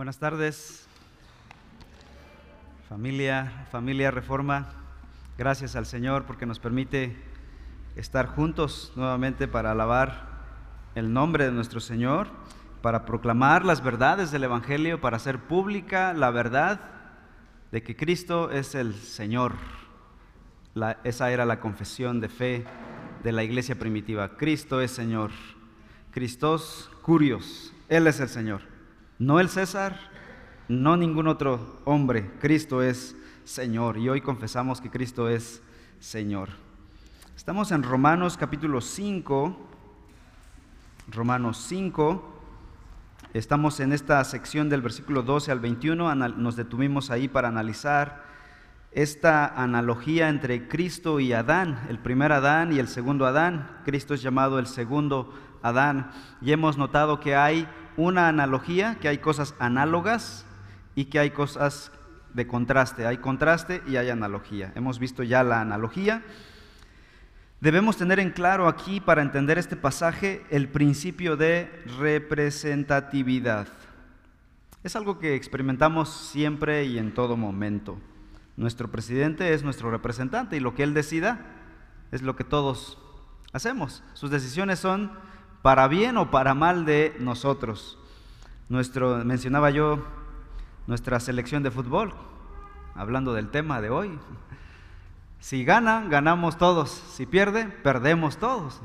Buenas 0.00 0.18
tardes, 0.18 0.86
familia, 2.88 3.66
familia 3.70 4.10
Reforma. 4.10 4.70
Gracias 5.36 5.76
al 5.76 5.84
Señor 5.84 6.24
porque 6.24 6.46
nos 6.46 6.58
permite 6.58 7.14
estar 7.96 8.28
juntos 8.28 8.94
nuevamente 8.96 9.46
para 9.46 9.72
alabar 9.72 10.26
el 10.94 11.12
nombre 11.12 11.44
de 11.44 11.52
nuestro 11.52 11.80
Señor, 11.80 12.28
para 12.80 13.04
proclamar 13.04 13.66
las 13.66 13.84
verdades 13.84 14.30
del 14.30 14.44
Evangelio, 14.44 15.02
para 15.02 15.18
hacer 15.18 15.38
pública 15.38 16.14
la 16.14 16.30
verdad 16.30 16.80
de 17.70 17.82
que 17.82 17.94
Cristo 17.94 18.50
es 18.50 18.74
el 18.74 18.94
Señor. 18.94 19.52
esa 21.04 21.30
era 21.30 21.44
la 21.44 21.60
confesión 21.60 22.22
de 22.22 22.30
fe 22.30 22.64
de 23.22 23.32
la 23.32 23.42
iglesia 23.42 23.78
primitiva. 23.78 24.38
Cristo 24.38 24.80
es 24.80 24.92
Señor. 24.92 25.30
Christos 26.10 26.90
Curios. 27.02 27.74
Él 27.90 28.06
es 28.06 28.18
el 28.20 28.30
Señor. 28.30 28.69
No 29.20 29.38
el 29.38 29.50
César, 29.50 30.00
no 30.66 30.96
ningún 30.96 31.28
otro 31.28 31.82
hombre. 31.84 32.30
Cristo 32.40 32.82
es 32.82 33.14
Señor. 33.44 33.98
Y 33.98 34.08
hoy 34.08 34.22
confesamos 34.22 34.80
que 34.80 34.88
Cristo 34.88 35.28
es 35.28 35.62
Señor. 35.98 36.48
Estamos 37.36 37.70
en 37.70 37.82
Romanos 37.82 38.38
capítulo 38.38 38.80
5. 38.80 39.58
Romanos 41.08 41.62
5. 41.68 42.42
Estamos 43.34 43.78
en 43.80 43.92
esta 43.92 44.24
sección 44.24 44.70
del 44.70 44.80
versículo 44.80 45.22
12 45.22 45.52
al 45.52 45.60
21. 45.60 46.14
Nos 46.14 46.56
detuvimos 46.56 47.10
ahí 47.10 47.28
para 47.28 47.48
analizar 47.48 48.24
esta 48.90 49.46
analogía 49.48 50.30
entre 50.30 50.66
Cristo 50.66 51.20
y 51.20 51.34
Adán, 51.34 51.78
el 51.90 51.98
primer 51.98 52.32
Adán 52.32 52.72
y 52.72 52.78
el 52.78 52.88
segundo 52.88 53.26
Adán. 53.26 53.82
Cristo 53.84 54.14
es 54.14 54.22
llamado 54.22 54.58
el 54.58 54.66
segundo 54.66 55.34
Adán. 55.60 56.10
Y 56.40 56.52
hemos 56.52 56.78
notado 56.78 57.20
que 57.20 57.36
hay 57.36 57.68
una 57.96 58.28
analogía, 58.28 58.96
que 59.00 59.08
hay 59.08 59.18
cosas 59.18 59.54
análogas 59.58 60.46
y 60.94 61.06
que 61.06 61.18
hay 61.18 61.30
cosas 61.30 61.92
de 62.34 62.46
contraste. 62.46 63.06
Hay 63.06 63.18
contraste 63.18 63.82
y 63.86 63.96
hay 63.96 64.10
analogía. 64.10 64.72
Hemos 64.74 64.98
visto 64.98 65.22
ya 65.22 65.42
la 65.42 65.60
analogía. 65.60 66.22
Debemos 67.60 67.96
tener 67.96 68.20
en 68.20 68.30
claro 68.30 68.68
aquí, 68.68 69.00
para 69.00 69.22
entender 69.22 69.58
este 69.58 69.76
pasaje, 69.76 70.44
el 70.50 70.68
principio 70.68 71.36
de 71.36 71.70
representatividad. 71.98 73.68
Es 74.82 74.96
algo 74.96 75.18
que 75.18 75.34
experimentamos 75.34 76.08
siempre 76.08 76.84
y 76.84 76.98
en 76.98 77.12
todo 77.12 77.36
momento. 77.36 77.98
Nuestro 78.56 78.90
presidente 78.90 79.52
es 79.52 79.62
nuestro 79.62 79.90
representante 79.90 80.56
y 80.56 80.60
lo 80.60 80.74
que 80.74 80.84
él 80.84 80.94
decida 80.94 81.40
es 82.12 82.22
lo 82.22 82.34
que 82.34 82.44
todos 82.44 82.98
hacemos. 83.52 84.02
Sus 84.14 84.30
decisiones 84.30 84.78
son 84.78 85.12
para 85.62 85.88
bien 85.88 86.16
o 86.16 86.30
para 86.30 86.54
mal 86.54 86.84
de 86.84 87.14
nosotros. 87.18 87.98
Nuestro, 88.68 89.24
mencionaba 89.24 89.70
yo 89.70 90.04
nuestra 90.86 91.20
selección 91.20 91.62
de 91.62 91.70
fútbol, 91.70 92.14
hablando 92.94 93.34
del 93.34 93.50
tema 93.50 93.80
de 93.80 93.90
hoy. 93.90 94.18
Si 95.40 95.64
gana, 95.64 96.04
ganamos 96.08 96.58
todos. 96.58 96.90
Si 96.90 97.26
pierde, 97.26 97.66
perdemos 97.66 98.36
todos. 98.36 98.80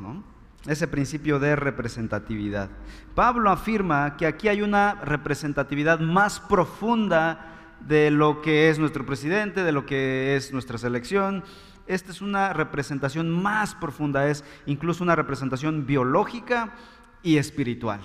Ese 0.65 0.87
principio 0.87 1.39
de 1.39 1.55
representatividad. 1.55 2.69
Pablo 3.13 3.51
afirma 3.51 4.17
que 4.17 4.25
aquí 4.25 4.47
hay 4.47 4.61
una 4.61 4.95
representatividad 4.95 5.99
más 5.99 6.39
profunda 6.39 7.51
de 7.81 8.09
lo 8.09 8.41
que 8.41 8.69
es 8.69 8.79
nuestro 8.79 9.05
presidente, 9.05 9.63
de 9.63 9.71
lo 9.71 9.85
que 9.85 10.35
es 10.35 10.53
nuestra 10.53 10.77
selección, 10.77 11.43
esta 11.87 12.11
es 12.11 12.21
una 12.21 12.53
representación 12.53 13.29
más 13.29 13.75
profunda, 13.75 14.27
es 14.27 14.43
incluso 14.65 15.03
una 15.03 15.15
representación 15.15 15.85
biológica 15.85 16.73
y 17.21 17.37
espiritual. 17.37 18.01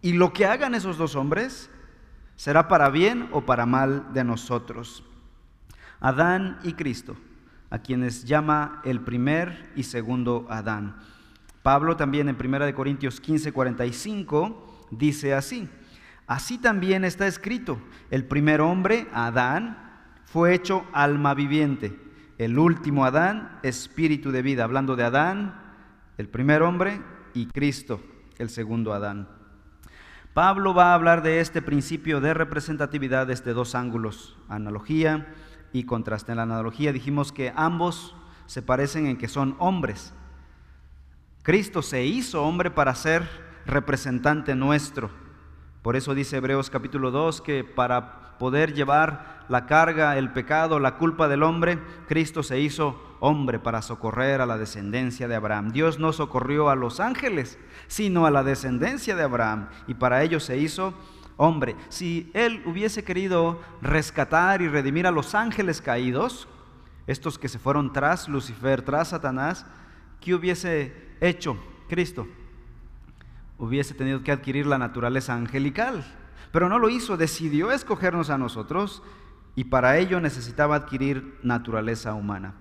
Y 0.00 0.14
lo 0.14 0.32
que 0.32 0.46
hagan 0.46 0.74
esos 0.74 0.98
dos 0.98 1.14
hombres 1.14 1.70
será 2.36 2.68
para 2.68 2.90
bien 2.90 3.28
o 3.32 3.42
para 3.42 3.66
mal 3.66 4.12
de 4.12 4.24
nosotros. 4.24 5.04
Adán 6.00 6.58
y 6.64 6.72
Cristo, 6.72 7.16
a 7.70 7.78
quienes 7.78 8.24
llama 8.24 8.82
el 8.84 9.00
primer 9.00 9.70
y 9.76 9.84
segundo 9.84 10.46
Adán. 10.50 10.96
Pablo 11.62 11.96
también 11.96 12.28
en 12.28 12.36
1 12.36 12.74
Corintios 12.74 13.20
15, 13.20 13.52
45 13.52 14.88
dice 14.90 15.34
así, 15.34 15.68
así 16.26 16.58
también 16.58 17.04
está 17.04 17.26
escrito, 17.26 17.78
el 18.10 18.24
primer 18.24 18.60
hombre, 18.60 19.06
Adán, 19.12 19.91
fue 20.24 20.54
hecho 20.54 20.84
alma 20.92 21.34
viviente. 21.34 21.98
El 22.38 22.58
último 22.58 23.04
Adán, 23.04 23.58
espíritu 23.62 24.32
de 24.32 24.42
vida. 24.42 24.64
Hablando 24.64 24.96
de 24.96 25.04
Adán, 25.04 25.60
el 26.18 26.28
primer 26.28 26.62
hombre, 26.62 27.00
y 27.34 27.46
Cristo, 27.46 28.00
el 28.38 28.50
segundo 28.50 28.92
Adán. 28.92 29.28
Pablo 30.34 30.74
va 30.74 30.92
a 30.92 30.94
hablar 30.94 31.22
de 31.22 31.40
este 31.40 31.60
principio 31.60 32.20
de 32.20 32.34
representatividad 32.34 33.26
desde 33.26 33.52
dos 33.52 33.74
ángulos, 33.74 34.36
analogía 34.48 35.34
y 35.72 35.84
contraste. 35.84 36.32
En 36.32 36.36
la 36.36 36.44
analogía 36.44 36.92
dijimos 36.92 37.32
que 37.32 37.52
ambos 37.54 38.14
se 38.46 38.62
parecen 38.62 39.06
en 39.06 39.18
que 39.18 39.28
son 39.28 39.56
hombres. 39.58 40.14
Cristo 41.42 41.82
se 41.82 42.04
hizo 42.04 42.44
hombre 42.44 42.70
para 42.70 42.94
ser 42.94 43.28
representante 43.66 44.54
nuestro. 44.54 45.10
Por 45.82 45.96
eso 45.96 46.14
dice 46.14 46.36
Hebreos 46.36 46.70
capítulo 46.70 47.10
2 47.10 47.42
que 47.42 47.64
para 47.64 48.21
poder 48.42 48.74
llevar 48.74 49.44
la 49.48 49.66
carga, 49.66 50.18
el 50.18 50.32
pecado, 50.32 50.80
la 50.80 50.96
culpa 50.96 51.28
del 51.28 51.44
hombre, 51.44 51.78
Cristo 52.08 52.42
se 52.42 52.58
hizo 52.58 53.00
hombre 53.20 53.60
para 53.60 53.82
socorrer 53.82 54.40
a 54.40 54.46
la 54.46 54.58
descendencia 54.58 55.28
de 55.28 55.36
Abraham. 55.36 55.70
Dios 55.70 56.00
no 56.00 56.12
socorrió 56.12 56.68
a 56.68 56.74
los 56.74 56.98
ángeles, 56.98 57.56
sino 57.86 58.26
a 58.26 58.32
la 58.32 58.42
descendencia 58.42 59.14
de 59.14 59.22
Abraham, 59.22 59.68
y 59.86 59.94
para 59.94 60.24
ello 60.24 60.40
se 60.40 60.58
hizo 60.58 60.92
hombre. 61.36 61.76
Si 61.88 62.32
Él 62.34 62.64
hubiese 62.66 63.04
querido 63.04 63.60
rescatar 63.80 64.60
y 64.60 64.66
redimir 64.66 65.06
a 65.06 65.12
los 65.12 65.36
ángeles 65.36 65.80
caídos, 65.80 66.48
estos 67.06 67.38
que 67.38 67.48
se 67.48 67.60
fueron 67.60 67.92
tras 67.92 68.28
Lucifer, 68.28 68.82
tras 68.82 69.10
Satanás, 69.10 69.66
¿qué 70.20 70.34
hubiese 70.34 70.92
hecho 71.20 71.56
Cristo? 71.88 72.26
Hubiese 73.56 73.94
tenido 73.94 74.24
que 74.24 74.32
adquirir 74.32 74.66
la 74.66 74.78
naturaleza 74.78 75.32
angelical 75.32 76.04
pero 76.52 76.68
no 76.68 76.78
lo 76.78 76.90
hizo, 76.90 77.16
decidió 77.16 77.72
escogernos 77.72 78.30
a 78.30 78.38
nosotros 78.38 79.02
y 79.54 79.64
para 79.64 79.96
ello 79.96 80.20
necesitaba 80.20 80.76
adquirir 80.76 81.38
naturaleza 81.42 82.14
humana. 82.14 82.54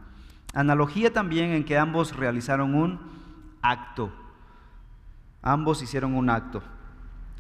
Analogía 0.54 1.14
también 1.14 1.52
en 1.52 1.66
que 1.66 1.78
ambos 1.78 2.16
realizaron 2.16 2.74
un 2.74 3.00
acto. 3.62 4.12
Ambos 5.42 5.82
hicieron 5.82 6.16
un 6.16 6.30
acto. 6.30 6.64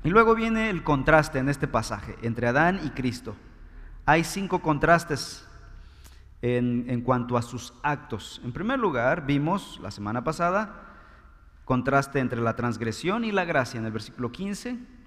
Y 0.03 0.09
luego 0.09 0.35
viene 0.35 0.69
el 0.69 0.83
contraste 0.83 1.39
en 1.39 1.49
este 1.49 1.67
pasaje 1.67 2.17
entre 2.21 2.47
Adán 2.47 2.79
y 2.83 2.89
Cristo. 2.89 3.35
Hay 4.05 4.23
cinco 4.23 4.61
contrastes 4.61 5.47
en, 6.41 6.85
en, 6.87 7.01
cuanto 7.01 7.37
a 7.37 7.41
sus 7.41 7.73
actos. 7.83 8.41
En 8.43 8.51
primer 8.51 8.79
lugar, 8.79 9.25
vimos 9.25 9.79
la 9.81 9.91
semana 9.91 10.23
pasada 10.23 10.87
contraste 11.65 12.19
entre 12.19 12.41
la 12.41 12.55
transgresión 12.55 13.23
y 13.23 13.31
la 13.31 13.45
gracia 13.45 13.79
en 13.79 13.85
el 13.85 13.91
versículo 13.91 14.31
15 14.31 15.00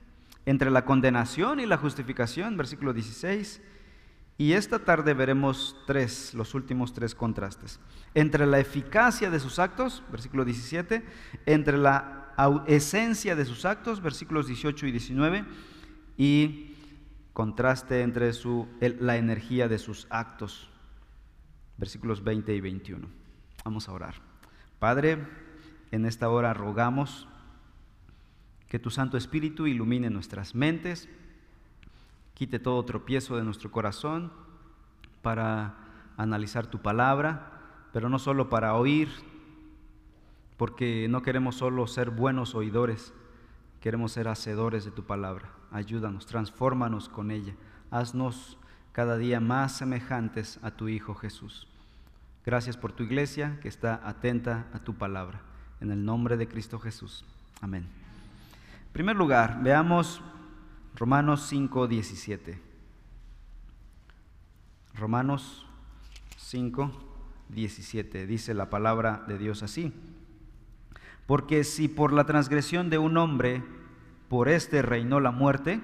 entre 0.46 0.70
la 0.70 0.84
condenación 0.84 1.60
y 1.60 1.66
la 1.66 1.76
justificación, 1.76 2.56
versículo 2.56 2.92
16. 2.92 3.62
Y 4.36 4.52
esta 4.52 4.80
tarde 4.80 5.14
veremos 5.14 5.76
tres, 5.86 6.34
los 6.34 6.54
últimos 6.54 6.92
tres 6.92 7.14
contrastes. 7.14 7.80
Entre 8.14 8.46
la 8.46 8.58
eficacia 8.58 9.30
de 9.30 9.38
sus 9.40 9.58
actos, 9.58 10.02
versículo 10.10 10.44
17, 10.44 11.04
entre 11.46 11.78
la 11.78 12.32
esencia 12.66 13.36
de 13.36 13.44
sus 13.44 13.64
actos, 13.64 14.02
versículos 14.02 14.48
18 14.48 14.86
y 14.86 14.92
19, 14.92 15.44
y 16.16 16.76
contraste 17.32 18.02
entre 18.02 18.32
su, 18.32 18.68
la 18.80 19.16
energía 19.16 19.68
de 19.68 19.78
sus 19.78 20.06
actos, 20.10 20.68
versículos 21.76 22.24
20 22.24 22.54
y 22.54 22.60
21. 22.60 23.08
Vamos 23.64 23.88
a 23.88 23.92
orar. 23.92 24.14
Padre, 24.80 25.18
en 25.92 26.06
esta 26.06 26.28
hora 26.28 26.54
rogamos 26.54 27.28
que 28.68 28.78
tu 28.78 28.90
Santo 28.90 29.16
Espíritu 29.16 29.66
ilumine 29.66 30.10
nuestras 30.10 30.54
mentes, 30.54 31.08
quite 32.34 32.58
todo 32.58 32.84
tropiezo 32.84 33.36
de 33.36 33.44
nuestro 33.44 33.70
corazón 33.70 34.32
para 35.22 35.74
analizar 36.16 36.66
tu 36.66 36.80
palabra, 36.80 37.52
pero 37.92 38.08
no 38.08 38.18
solo 38.18 38.48
para 38.48 38.74
oír, 38.74 39.08
porque 40.56 41.06
no 41.08 41.22
queremos 41.22 41.56
solo 41.56 41.86
ser 41.86 42.10
buenos 42.10 42.54
oidores, 42.54 43.12
queremos 43.80 44.12
ser 44.12 44.28
hacedores 44.28 44.84
de 44.84 44.90
tu 44.90 45.04
palabra. 45.04 45.50
Ayúdanos, 45.70 46.26
transfórmanos 46.26 47.08
con 47.08 47.30
ella, 47.30 47.54
haznos 47.90 48.58
cada 48.92 49.16
día 49.16 49.40
más 49.40 49.76
semejantes 49.76 50.60
a 50.62 50.70
tu 50.70 50.88
Hijo 50.88 51.14
Jesús. 51.14 51.66
Gracias 52.46 52.76
por 52.76 52.92
tu 52.92 53.02
iglesia 53.02 53.58
que 53.60 53.68
está 53.68 54.00
atenta 54.04 54.66
a 54.72 54.78
tu 54.78 54.94
palabra. 54.94 55.40
En 55.80 55.90
el 55.90 56.04
nombre 56.04 56.36
de 56.36 56.46
Cristo 56.46 56.78
Jesús. 56.78 57.24
Amén. 57.60 58.03
En 58.94 58.98
primer 58.98 59.16
lugar, 59.16 59.58
veamos 59.60 60.22
Romanos 60.94 61.46
5, 61.48 61.88
17. 61.88 62.60
Romanos 64.94 65.66
5, 66.36 66.92
17. 67.48 68.24
Dice 68.28 68.54
la 68.54 68.70
palabra 68.70 69.24
de 69.26 69.36
Dios 69.36 69.64
así. 69.64 69.92
Porque 71.26 71.64
si 71.64 71.88
por 71.88 72.12
la 72.12 72.22
transgresión 72.22 72.88
de 72.88 72.98
un 72.98 73.16
hombre, 73.16 73.64
por 74.28 74.48
éste 74.48 74.80
reinó 74.80 75.18
la 75.18 75.32
muerte, 75.32 75.80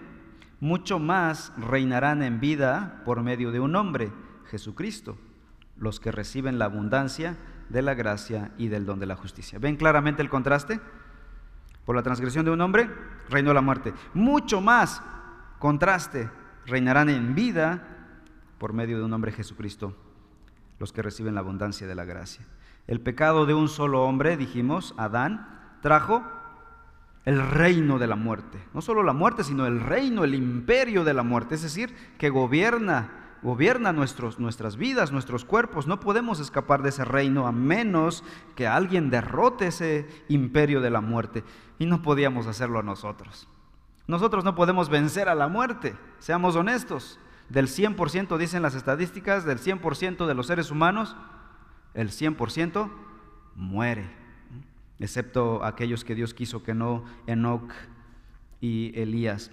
mucho 0.60 1.00
más 1.00 1.52
reinarán 1.56 2.22
en 2.22 2.38
vida 2.38 3.02
por 3.04 3.24
medio 3.24 3.50
de 3.50 3.58
un 3.58 3.74
hombre, 3.74 4.12
Jesucristo, 4.52 5.18
los 5.76 5.98
que 5.98 6.12
reciben 6.12 6.60
la 6.60 6.66
abundancia 6.66 7.36
de 7.70 7.82
la 7.82 7.94
gracia 7.94 8.52
y 8.56 8.68
del 8.68 8.86
don 8.86 9.00
de 9.00 9.06
la 9.06 9.16
justicia. 9.16 9.58
¿Ven 9.58 9.74
claramente 9.74 10.22
el 10.22 10.30
contraste? 10.30 10.78
Por 11.90 11.96
la 11.96 12.04
transgresión 12.04 12.44
de 12.44 12.52
un 12.52 12.60
hombre, 12.60 12.88
reinó 13.28 13.52
la 13.52 13.62
muerte. 13.62 13.92
Mucho 14.14 14.60
más 14.60 15.02
contraste, 15.58 16.30
reinarán 16.64 17.08
en 17.08 17.34
vida 17.34 17.82
por 18.58 18.72
medio 18.72 18.98
de 18.98 19.04
un 19.04 19.12
hombre 19.12 19.32
Jesucristo, 19.32 19.96
los 20.78 20.92
que 20.92 21.02
reciben 21.02 21.34
la 21.34 21.40
abundancia 21.40 21.88
de 21.88 21.96
la 21.96 22.04
gracia. 22.04 22.46
El 22.86 23.00
pecado 23.00 23.44
de 23.44 23.54
un 23.54 23.68
solo 23.68 24.04
hombre, 24.04 24.36
dijimos, 24.36 24.94
Adán, 24.98 25.78
trajo 25.82 26.22
el 27.24 27.44
reino 27.50 27.98
de 27.98 28.06
la 28.06 28.14
muerte. 28.14 28.62
No 28.72 28.82
solo 28.82 29.02
la 29.02 29.12
muerte, 29.12 29.42
sino 29.42 29.66
el 29.66 29.80
reino, 29.80 30.22
el 30.22 30.36
imperio 30.36 31.02
de 31.02 31.14
la 31.14 31.24
muerte. 31.24 31.56
Es 31.56 31.62
decir, 31.62 31.92
que 32.18 32.30
gobierna, 32.30 33.19
gobierna 33.42 33.92
nuestros, 33.92 34.38
nuestras 34.38 34.76
vidas, 34.76 35.12
nuestros 35.12 35.44
cuerpos. 35.44 35.86
No 35.86 36.00
podemos 36.00 36.40
escapar 36.40 36.82
de 36.82 36.90
ese 36.90 37.04
reino 37.04 37.46
a 37.46 37.52
menos 37.52 38.24
que 38.54 38.66
alguien 38.66 39.10
derrote 39.10 39.68
ese 39.68 40.08
imperio 40.28 40.80
de 40.80 40.90
la 40.90 41.00
muerte. 41.00 41.44
Y 41.78 41.86
no 41.86 42.02
podíamos 42.02 42.46
hacerlo 42.46 42.82
nosotros. 42.82 43.48
Nosotros 44.06 44.44
no 44.44 44.54
podemos 44.54 44.88
vencer 44.88 45.28
a 45.28 45.34
la 45.34 45.48
muerte, 45.48 45.94
seamos 46.18 46.56
honestos. 46.56 47.18
Del 47.48 47.68
100% 47.68 48.36
dicen 48.38 48.62
las 48.62 48.74
estadísticas, 48.74 49.44
del 49.44 49.58
100% 49.58 50.26
de 50.26 50.34
los 50.34 50.46
seres 50.46 50.70
humanos, 50.70 51.16
el 51.94 52.10
100% 52.10 52.90
muere 53.56 54.20
excepto 55.00 55.64
aquellos 55.64 56.04
que 56.04 56.14
Dios 56.14 56.34
quiso 56.34 56.62
que 56.62 56.74
no, 56.74 57.04
Enoch 57.26 57.72
y 58.60 58.92
Elías. 58.94 59.50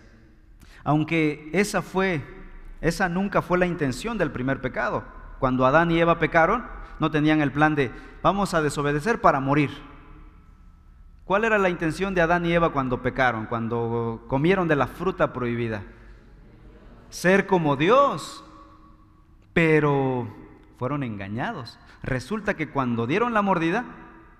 Aunque 0.84 1.50
esa 1.54 1.82
fue, 1.82 2.22
esa 2.82 3.10
nunca 3.10 3.42
fue 3.42 3.58
la 3.58 3.66
intención 3.66 4.18
del 4.18 4.32
primer 4.32 4.62
pecado. 4.62 5.04
Cuando 5.40 5.66
Adán 5.66 5.92
y 5.92 6.00
Eva 6.00 6.20
pecaron, 6.20 6.66
no 7.00 7.12
tenían 7.12 7.42
el 7.42 7.52
plan 7.52 7.76
de 7.76 7.92
vamos 8.22 8.54
a 8.54 8.62
desobedecer 8.62 9.22
para 9.22 9.40
morir. 9.40 9.72
¿Cuál 11.26 11.44
era 11.44 11.58
la 11.58 11.70
intención 11.70 12.14
de 12.14 12.22
Adán 12.22 12.46
y 12.46 12.54
Eva 12.54 12.72
cuando 12.72 13.02
pecaron, 13.02 13.48
cuando 13.48 14.24
comieron 14.28 14.68
de 14.68 14.78
la 14.78 14.88
fruta 14.88 15.34
prohibida? 15.34 15.84
Ser 17.10 17.48
como 17.48 17.76
Dios. 17.76 18.44
Pero 19.54 20.28
fueron 20.78 21.04
engañados. 21.04 21.80
Resulta 22.04 22.56
que 22.56 22.70
cuando 22.70 23.08
dieron 23.08 23.34
la 23.34 23.42
mordida, 23.42 23.86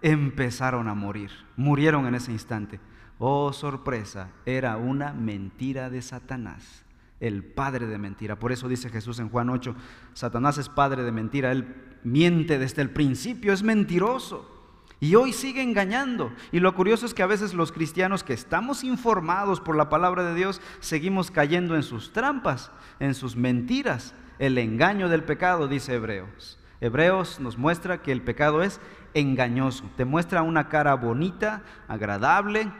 empezaron 0.02 0.88
a 0.88 0.94
morir. 0.94 1.32
Murieron 1.58 2.06
en 2.06 2.16
ese 2.16 2.32
instante. 2.32 2.80
Oh, 3.20 3.52
sorpresa, 3.52 4.30
era 4.46 4.78
una 4.78 5.12
mentira 5.12 5.90
de 5.90 6.02
Satanás, 6.04 6.86
el 7.20 7.44
padre 7.44 7.88
de 7.88 7.98
mentira. 7.98 8.38
Por 8.38 8.52
eso 8.52 8.68
dice 8.68 8.90
Jesús 8.90 9.20
en 9.20 9.30
Juan 9.30 9.50
8, 9.50 9.76
Satanás 10.14 10.58
es 10.58 10.70
padre 10.70 11.04
de 11.04 11.12
mentira, 11.12 11.52
él 11.52 11.76
miente 12.04 12.60
desde 12.60 12.82
el 12.82 12.90
principio, 12.90 13.54
es 13.54 13.64
mentiroso. 13.64 14.54
Y 15.00 15.14
hoy 15.16 15.32
sigue 15.32 15.62
engañando. 15.62 16.32
Y 16.52 16.60
lo 16.60 16.74
curioso 16.74 17.06
es 17.06 17.14
que 17.14 17.22
a 17.22 17.28
veces 17.28 17.54
los 17.54 17.72
cristianos 17.72 18.24
que 18.24 18.34
estamos 18.34 18.84
informados 18.84 19.62
por 19.62 19.76
la 19.76 19.90
palabra 19.90 20.24
de 20.24 20.34
Dios, 20.34 20.60
seguimos 20.80 21.30
cayendo 21.30 21.76
en 21.76 21.84
sus 21.84 22.14
trampas, 22.14 22.72
en 23.00 23.14
sus 23.14 23.36
mentiras. 23.36 24.16
El 24.40 24.58
engaño 24.58 25.08
del 25.08 25.24
pecado, 25.24 25.68
dice 25.68 25.94
Hebreos. 25.94 26.60
Hebreos 26.82 27.40
nos 27.40 27.58
muestra 27.58 28.02
que 28.02 28.12
el 28.12 28.22
pecado 28.22 28.64
es 28.64 28.80
engañoso. 29.14 29.90
Te 29.98 30.06
muestra 30.06 30.42
una 30.42 30.70
cara 30.70 30.96
bonita, 30.96 31.64
agradable, 31.88 32.72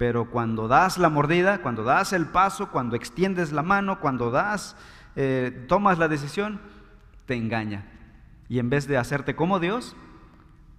pero 0.00 0.30
cuando 0.30 0.66
das 0.66 0.96
la 0.96 1.10
mordida, 1.10 1.60
cuando 1.60 1.84
das 1.84 2.14
el 2.14 2.24
paso, 2.24 2.70
cuando 2.70 2.96
extiendes 2.96 3.52
la 3.52 3.62
mano, 3.62 4.00
cuando 4.00 4.30
das, 4.30 4.74
eh, 5.14 5.66
tomas 5.68 5.98
la 5.98 6.08
decisión, 6.08 6.58
te 7.26 7.34
engaña. 7.34 7.84
Y 8.48 8.60
en 8.60 8.70
vez 8.70 8.88
de 8.88 8.96
hacerte 8.96 9.36
como 9.36 9.60
Dios, 9.60 9.94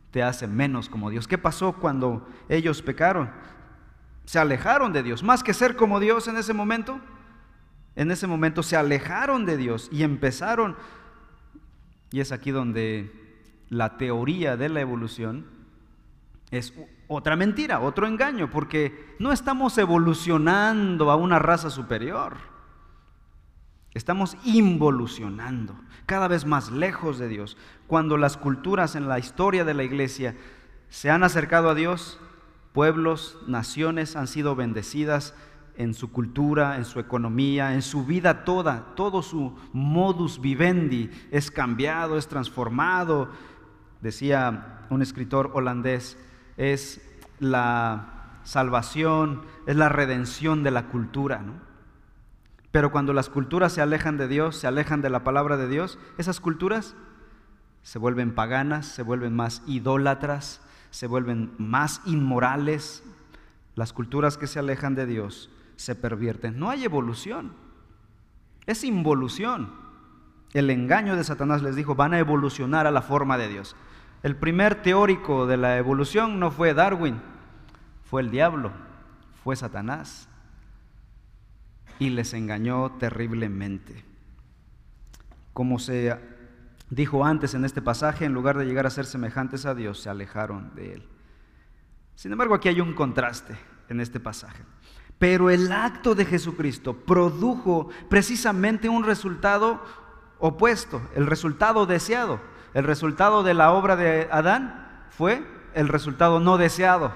te 0.09 0.23
hace 0.23 0.47
menos 0.47 0.89
como 0.89 1.12
Dios. 1.12 1.27
¿Qué 1.27 1.38
pasó 1.38 1.73
cuando 1.73 2.27
ellos 2.50 2.81
pecaron? 2.81 3.29
Se 4.25 4.39
alejaron 4.39 4.91
de 4.91 5.03
Dios. 5.03 5.21
Más 5.21 5.44
que 5.44 5.53
ser 5.53 5.75
como 5.75 6.00
Dios 6.00 6.27
en 6.27 6.38
ese 6.38 6.53
momento, 6.56 7.00
en 7.95 8.09
ese 8.09 8.25
momento 8.25 8.63
se 8.63 8.75
alejaron 8.75 9.45
de 9.45 9.56
Dios 9.56 9.88
y 9.91 10.01
empezaron. 10.01 10.75
Y 12.09 12.21
es 12.21 12.31
aquí 12.31 12.50
donde 12.50 13.12
la 13.69 13.97
teoría 13.97 14.57
de 14.57 14.69
la 14.69 14.81
evolución 14.81 15.45
es 16.50 16.73
otra 17.13 17.35
mentira, 17.35 17.81
otro 17.81 18.07
engaño, 18.07 18.49
porque 18.49 19.15
no 19.19 19.33
estamos 19.33 19.77
evolucionando 19.77 21.11
a 21.11 21.17
una 21.17 21.39
raza 21.39 21.69
superior. 21.69 22.37
Estamos 23.93 24.37
involucionando, 24.45 25.75
cada 26.05 26.29
vez 26.29 26.45
más 26.45 26.71
lejos 26.71 27.19
de 27.19 27.27
Dios. 27.27 27.57
Cuando 27.87 28.15
las 28.15 28.37
culturas 28.37 28.95
en 28.95 29.09
la 29.09 29.19
historia 29.19 29.65
de 29.65 29.73
la 29.73 29.83
iglesia 29.83 30.37
se 30.87 31.09
han 31.09 31.23
acercado 31.23 31.69
a 31.69 31.75
Dios, 31.75 32.17
pueblos, 32.71 33.37
naciones 33.45 34.15
han 34.15 34.27
sido 34.27 34.55
bendecidas 34.55 35.35
en 35.75 35.93
su 35.93 36.13
cultura, 36.13 36.77
en 36.77 36.85
su 36.85 37.01
economía, 37.01 37.73
en 37.73 37.81
su 37.81 38.05
vida 38.05 38.45
toda, 38.45 38.95
todo 38.95 39.21
su 39.21 39.57
modus 39.73 40.39
vivendi 40.39 41.09
es 41.29 41.51
cambiado, 41.51 42.17
es 42.17 42.29
transformado, 42.29 43.29
decía 43.99 44.85
un 44.89 45.01
escritor 45.01 45.51
holandés, 45.53 46.17
es 46.61 47.01
la 47.39 48.37
salvación, 48.43 49.41
es 49.65 49.75
la 49.75 49.89
redención 49.89 50.61
de 50.61 50.69
la 50.69 50.89
cultura. 50.89 51.41
Pero 52.71 52.91
cuando 52.91 53.13
las 53.13 53.29
culturas 53.29 53.73
se 53.73 53.81
alejan 53.81 54.17
de 54.17 54.27
Dios, 54.27 54.57
se 54.57 54.67
alejan 54.67 55.01
de 55.01 55.09
la 55.09 55.23
palabra 55.23 55.57
de 55.57 55.67
Dios, 55.67 55.97
esas 56.19 56.39
culturas 56.39 56.95
se 57.81 57.97
vuelven 57.97 58.35
paganas, 58.35 58.85
se 58.85 59.01
vuelven 59.01 59.35
más 59.35 59.63
idólatras, 59.65 60.61
se 60.91 61.07
vuelven 61.07 61.51
más 61.57 62.01
inmorales. 62.05 63.03
Las 63.73 63.91
culturas 63.91 64.37
que 64.37 64.45
se 64.45 64.59
alejan 64.59 64.93
de 64.93 65.07
Dios 65.07 65.49
se 65.77 65.95
pervierten. 65.95 66.59
No 66.59 66.69
hay 66.69 66.83
evolución, 66.83 67.53
es 68.67 68.83
involución. 68.83 69.73
El 70.53 70.69
engaño 70.69 71.15
de 71.15 71.23
Satanás 71.23 71.63
les 71.63 71.75
dijo, 71.75 71.95
van 71.95 72.13
a 72.13 72.19
evolucionar 72.19 72.85
a 72.85 72.91
la 72.91 73.01
forma 73.01 73.39
de 73.39 73.47
Dios. 73.47 73.75
El 74.23 74.35
primer 74.35 74.83
teórico 74.83 75.47
de 75.47 75.57
la 75.57 75.77
evolución 75.77 76.39
no 76.39 76.51
fue 76.51 76.73
Darwin, 76.73 77.21
fue 78.03 78.21
el 78.21 78.29
diablo, 78.29 78.71
fue 79.44 79.56
Satanás. 79.56 80.27
Y 81.97 82.09
les 82.09 82.33
engañó 82.33 82.92
terriblemente. 82.99 84.04
Como 85.54 85.80
se 85.80 86.18
dijo 86.90 87.25
antes 87.25 87.54
en 87.54 87.66
este 87.66 87.81
pasaje, 87.81 88.25
en 88.25 88.33
lugar 88.33 88.57
de 88.57 88.66
llegar 88.66 88.85
a 88.85 88.92
ser 88.92 89.06
semejantes 89.06 89.66
a 89.66 89.75
Dios, 89.75 89.99
se 89.99 90.09
alejaron 90.09 90.75
de 90.75 90.94
Él. 90.94 91.07
Sin 92.16 92.31
embargo, 92.31 92.54
aquí 92.54 92.69
hay 92.69 92.81
un 92.81 92.94
contraste 92.94 93.56
en 93.90 93.99
este 93.99 94.19
pasaje. 94.19 94.63
Pero 95.18 95.49
el 95.49 95.71
acto 95.71 96.16
de 96.16 96.25
Jesucristo 96.25 96.95
produjo 96.95 97.90
precisamente 98.09 98.90
un 98.90 99.04
resultado 99.04 99.83
opuesto, 100.40 101.01
el 101.16 101.28
resultado 101.28 101.85
deseado. 101.85 102.40
El 102.73 102.85
resultado 102.85 103.44
de 103.44 103.54
la 103.54 103.71
obra 103.71 103.95
de 103.95 104.28
Adán 104.31 105.06
fue 105.09 105.44
el 105.73 105.87
resultado 105.87 106.40
no 106.40 106.57
deseado. 106.57 107.11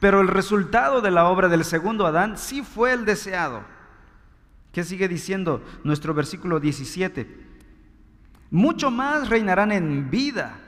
Pero 0.00 0.20
el 0.20 0.28
resultado 0.28 1.00
de 1.00 1.10
la 1.10 1.26
obra 1.26 1.48
del 1.48 1.64
segundo 1.64 2.06
Adán 2.06 2.36
sí 2.36 2.62
fue 2.62 2.92
el 2.92 3.04
deseado. 3.04 3.62
¿Qué 4.72 4.84
sigue 4.84 5.08
diciendo 5.08 5.62
nuestro 5.84 6.12
versículo 6.14 6.60
17? 6.60 7.44
Mucho 8.50 8.90
más 8.90 9.28
reinarán 9.28 9.72
en 9.72 10.10
vida 10.10 10.58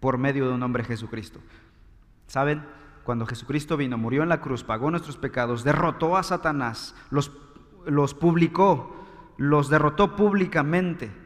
por 0.00 0.18
medio 0.18 0.48
de 0.48 0.54
un 0.54 0.62
hombre 0.62 0.84
Jesucristo. 0.84 1.40
¿Saben? 2.26 2.64
Cuando 3.04 3.26
Jesucristo 3.26 3.76
vino, 3.76 3.98
murió 3.98 4.22
en 4.22 4.30
la 4.30 4.40
cruz, 4.40 4.64
pagó 4.64 4.90
nuestros 4.90 5.18
pecados, 5.18 5.62
derrotó 5.62 6.16
a 6.16 6.22
Satanás, 6.22 6.94
los, 7.10 7.32
los 7.84 8.14
publicó, 8.14 9.04
los 9.36 9.68
derrotó 9.68 10.16
públicamente 10.16 11.23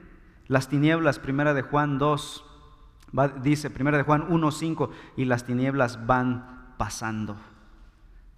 las 0.49 0.69
tinieblas, 0.69 1.19
primera 1.19 1.55
de 1.55 1.63
Juan 1.63 1.99
2, 1.99 2.45
dice 3.43 3.71
primera 3.71 3.99
de 3.99 4.05
Juan 4.05 4.27
1, 4.29 4.51
5, 4.51 4.91
y 5.17 5.25
las 5.27 5.45
tinieblas 5.45 6.07
van 6.07 6.75
pasando. 6.79 7.37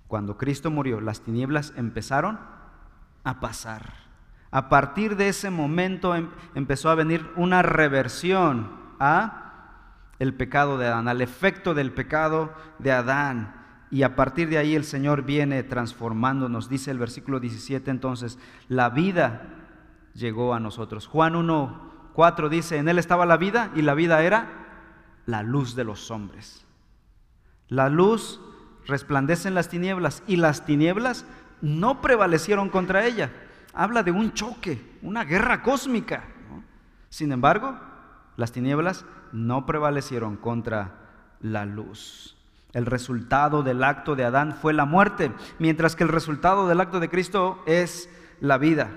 Cuando 0.08 0.36
Cristo 0.36 0.70
murió, 0.70 1.00
las 1.00 1.20
tinieblas 1.20 1.72
empezaron 1.76 2.40
a 3.22 3.38
pasar. 3.38 3.94
A 4.50 4.68
partir 4.68 5.16
de 5.16 5.28
ese 5.28 5.50
momento 5.50 6.16
em, 6.16 6.30
empezó 6.56 6.90
a 6.90 6.96
venir 6.96 7.30
una 7.36 7.62
reversión 7.62 8.72
a 8.98 9.36
el 10.18 10.34
pecado 10.34 10.76
de 10.78 10.88
Adán, 10.88 11.06
al 11.06 11.20
efecto 11.20 11.74
del 11.74 11.92
pecado 11.92 12.52
de 12.80 12.90
Adán. 12.90 13.54
Y 13.92 14.02
a 14.02 14.16
partir 14.16 14.48
de 14.48 14.58
ahí 14.58 14.74
el 14.74 14.84
Señor 14.84 15.22
viene 15.22 15.62
transformándonos. 15.62 16.68
Dice 16.68 16.90
el 16.90 16.98
versículo 16.98 17.38
17 17.40 17.90
entonces, 17.90 18.38
la 18.68 18.90
vida 18.90 19.42
llegó 20.14 20.54
a 20.54 20.60
nosotros. 20.60 21.06
Juan 21.06 21.36
1, 21.36 21.89
4 22.20 22.50
dice, 22.50 22.76
en 22.76 22.86
él 22.86 22.98
estaba 22.98 23.24
la 23.24 23.38
vida 23.38 23.70
y 23.74 23.80
la 23.80 23.94
vida 23.94 24.22
era 24.22 24.46
la 25.24 25.42
luz 25.42 25.74
de 25.74 25.84
los 25.84 26.10
hombres. 26.10 26.66
La 27.68 27.88
luz 27.88 28.42
resplandece 28.86 29.48
en 29.48 29.54
las 29.54 29.70
tinieblas 29.70 30.22
y 30.26 30.36
las 30.36 30.66
tinieblas 30.66 31.24
no 31.62 32.02
prevalecieron 32.02 32.68
contra 32.68 33.06
ella. 33.06 33.32
Habla 33.72 34.02
de 34.02 34.10
un 34.10 34.34
choque, 34.34 34.98
una 35.00 35.24
guerra 35.24 35.62
cósmica. 35.62 36.24
Sin 37.08 37.32
embargo, 37.32 37.80
las 38.36 38.52
tinieblas 38.52 39.06
no 39.32 39.64
prevalecieron 39.64 40.36
contra 40.36 40.98
la 41.40 41.64
luz. 41.64 42.36
El 42.74 42.84
resultado 42.84 43.62
del 43.62 43.82
acto 43.82 44.14
de 44.14 44.26
Adán 44.26 44.54
fue 44.60 44.74
la 44.74 44.84
muerte, 44.84 45.32
mientras 45.58 45.96
que 45.96 46.04
el 46.04 46.10
resultado 46.10 46.68
del 46.68 46.82
acto 46.82 47.00
de 47.00 47.08
Cristo 47.08 47.62
es 47.64 48.10
la 48.40 48.58
vida. 48.58 48.90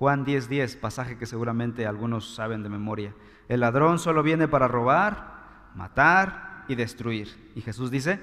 Juan 0.00 0.24
10:10, 0.24 0.48
10, 0.48 0.76
pasaje 0.76 1.18
que 1.18 1.26
seguramente 1.26 1.86
algunos 1.86 2.34
saben 2.34 2.62
de 2.62 2.70
memoria. 2.70 3.12
El 3.50 3.60
ladrón 3.60 3.98
solo 3.98 4.22
viene 4.22 4.48
para 4.48 4.66
robar, 4.66 5.72
matar 5.74 6.64
y 6.68 6.74
destruir. 6.74 7.52
Y 7.54 7.60
Jesús 7.60 7.90
dice, 7.90 8.18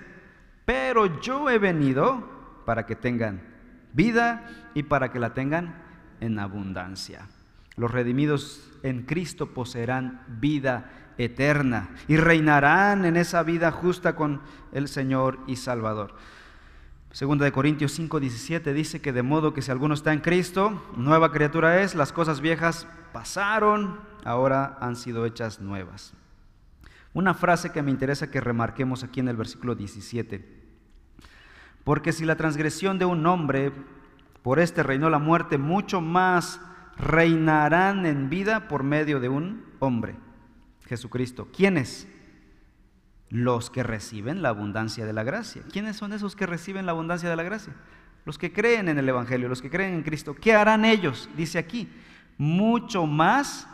pero 0.65 1.21
yo 1.21 1.51
he 1.51 1.59
venido 1.59 2.27
para 2.65 2.87
que 2.87 2.95
tengan 2.95 3.43
vida 3.93 4.49
y 4.73 4.81
para 4.81 5.11
que 5.11 5.19
la 5.19 5.35
tengan 5.35 5.75
en 6.19 6.39
abundancia. 6.39 7.27
Los 7.75 7.91
redimidos 7.91 8.71
en 8.81 9.03
Cristo 9.03 9.53
poseerán 9.53 10.23
vida 10.27 11.13
eterna 11.19 11.91
y 12.07 12.17
reinarán 12.17 13.05
en 13.05 13.17
esa 13.17 13.43
vida 13.43 13.69
justa 13.69 14.15
con 14.15 14.41
el 14.71 14.87
Señor 14.87 15.37
y 15.45 15.57
Salvador. 15.57 16.15
Segunda 17.11 17.45
de 17.45 17.51
Corintios 17.51 17.93
5, 17.93 18.19
17 18.19 18.73
dice 18.73 19.01
que 19.01 19.13
de 19.13 19.23
modo 19.23 19.53
que 19.53 19.61
si 19.61 19.71
alguno 19.71 19.93
está 19.93 20.13
en 20.13 20.19
Cristo, 20.19 20.83
nueva 20.95 21.31
criatura 21.31 21.81
es, 21.81 21.95
las 21.95 22.11
cosas 22.11 22.41
viejas 22.41 22.87
pasaron, 23.13 23.99
ahora 24.23 24.77
han 24.81 24.95
sido 24.95 25.25
hechas 25.25 25.61
nuevas. 25.61 26.13
Una 27.13 27.33
frase 27.33 27.71
que 27.71 27.81
me 27.81 27.91
interesa 27.91 28.29
que 28.29 28.41
remarquemos 28.41 29.03
aquí 29.03 29.21
en 29.21 29.29
el 29.29 29.37
versículo 29.37 29.73
17. 29.73 30.45
Porque 31.83 32.11
si 32.11 32.25
la 32.25 32.35
transgresión 32.35 32.99
de 32.99 33.05
un 33.05 33.25
hombre 33.25 33.71
por 34.43 34.59
este 34.59 34.83
reinó 34.83 35.09
la 35.09 35.17
muerte, 35.17 35.57
mucho 35.57 36.01
más 36.01 36.59
reinarán 36.97 38.05
en 38.05 38.29
vida 38.29 38.67
por 38.67 38.83
medio 38.83 39.19
de 39.19 39.29
un 39.29 39.65
hombre, 39.79 40.17
Jesucristo. 40.85 41.47
¿Quiénes? 41.55 42.07
Los 43.29 43.69
que 43.69 43.83
reciben 43.83 44.41
la 44.41 44.49
abundancia 44.49 45.05
de 45.05 45.13
la 45.13 45.23
gracia. 45.23 45.61
¿Quiénes 45.71 45.97
son 45.97 46.13
esos 46.13 46.35
que 46.35 46.45
reciben 46.45 46.85
la 46.85 46.93
abundancia 46.93 47.29
de 47.29 47.35
la 47.35 47.43
gracia? 47.43 47.73
Los 48.25 48.37
que 48.37 48.53
creen 48.53 48.89
en 48.89 48.97
el 48.97 49.09
Evangelio, 49.09 49.49
los 49.49 49.61
que 49.61 49.69
creen 49.69 49.93
en 49.93 50.03
Cristo. 50.03 50.35
¿Qué 50.35 50.53
harán 50.53 50.85
ellos? 50.85 51.29
Dice 51.35 51.57
aquí, 51.57 51.89
mucho 52.37 53.05
más 53.05 53.67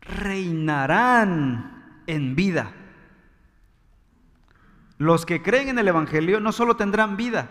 reinarán 0.00 2.02
en 2.06 2.36
vida. 2.36 2.72
Los 4.98 5.24
que 5.24 5.42
creen 5.42 5.70
en 5.70 5.78
el 5.78 5.88
Evangelio 5.88 6.40
no 6.40 6.52
solo 6.52 6.76
tendrán 6.76 7.16
vida, 7.16 7.48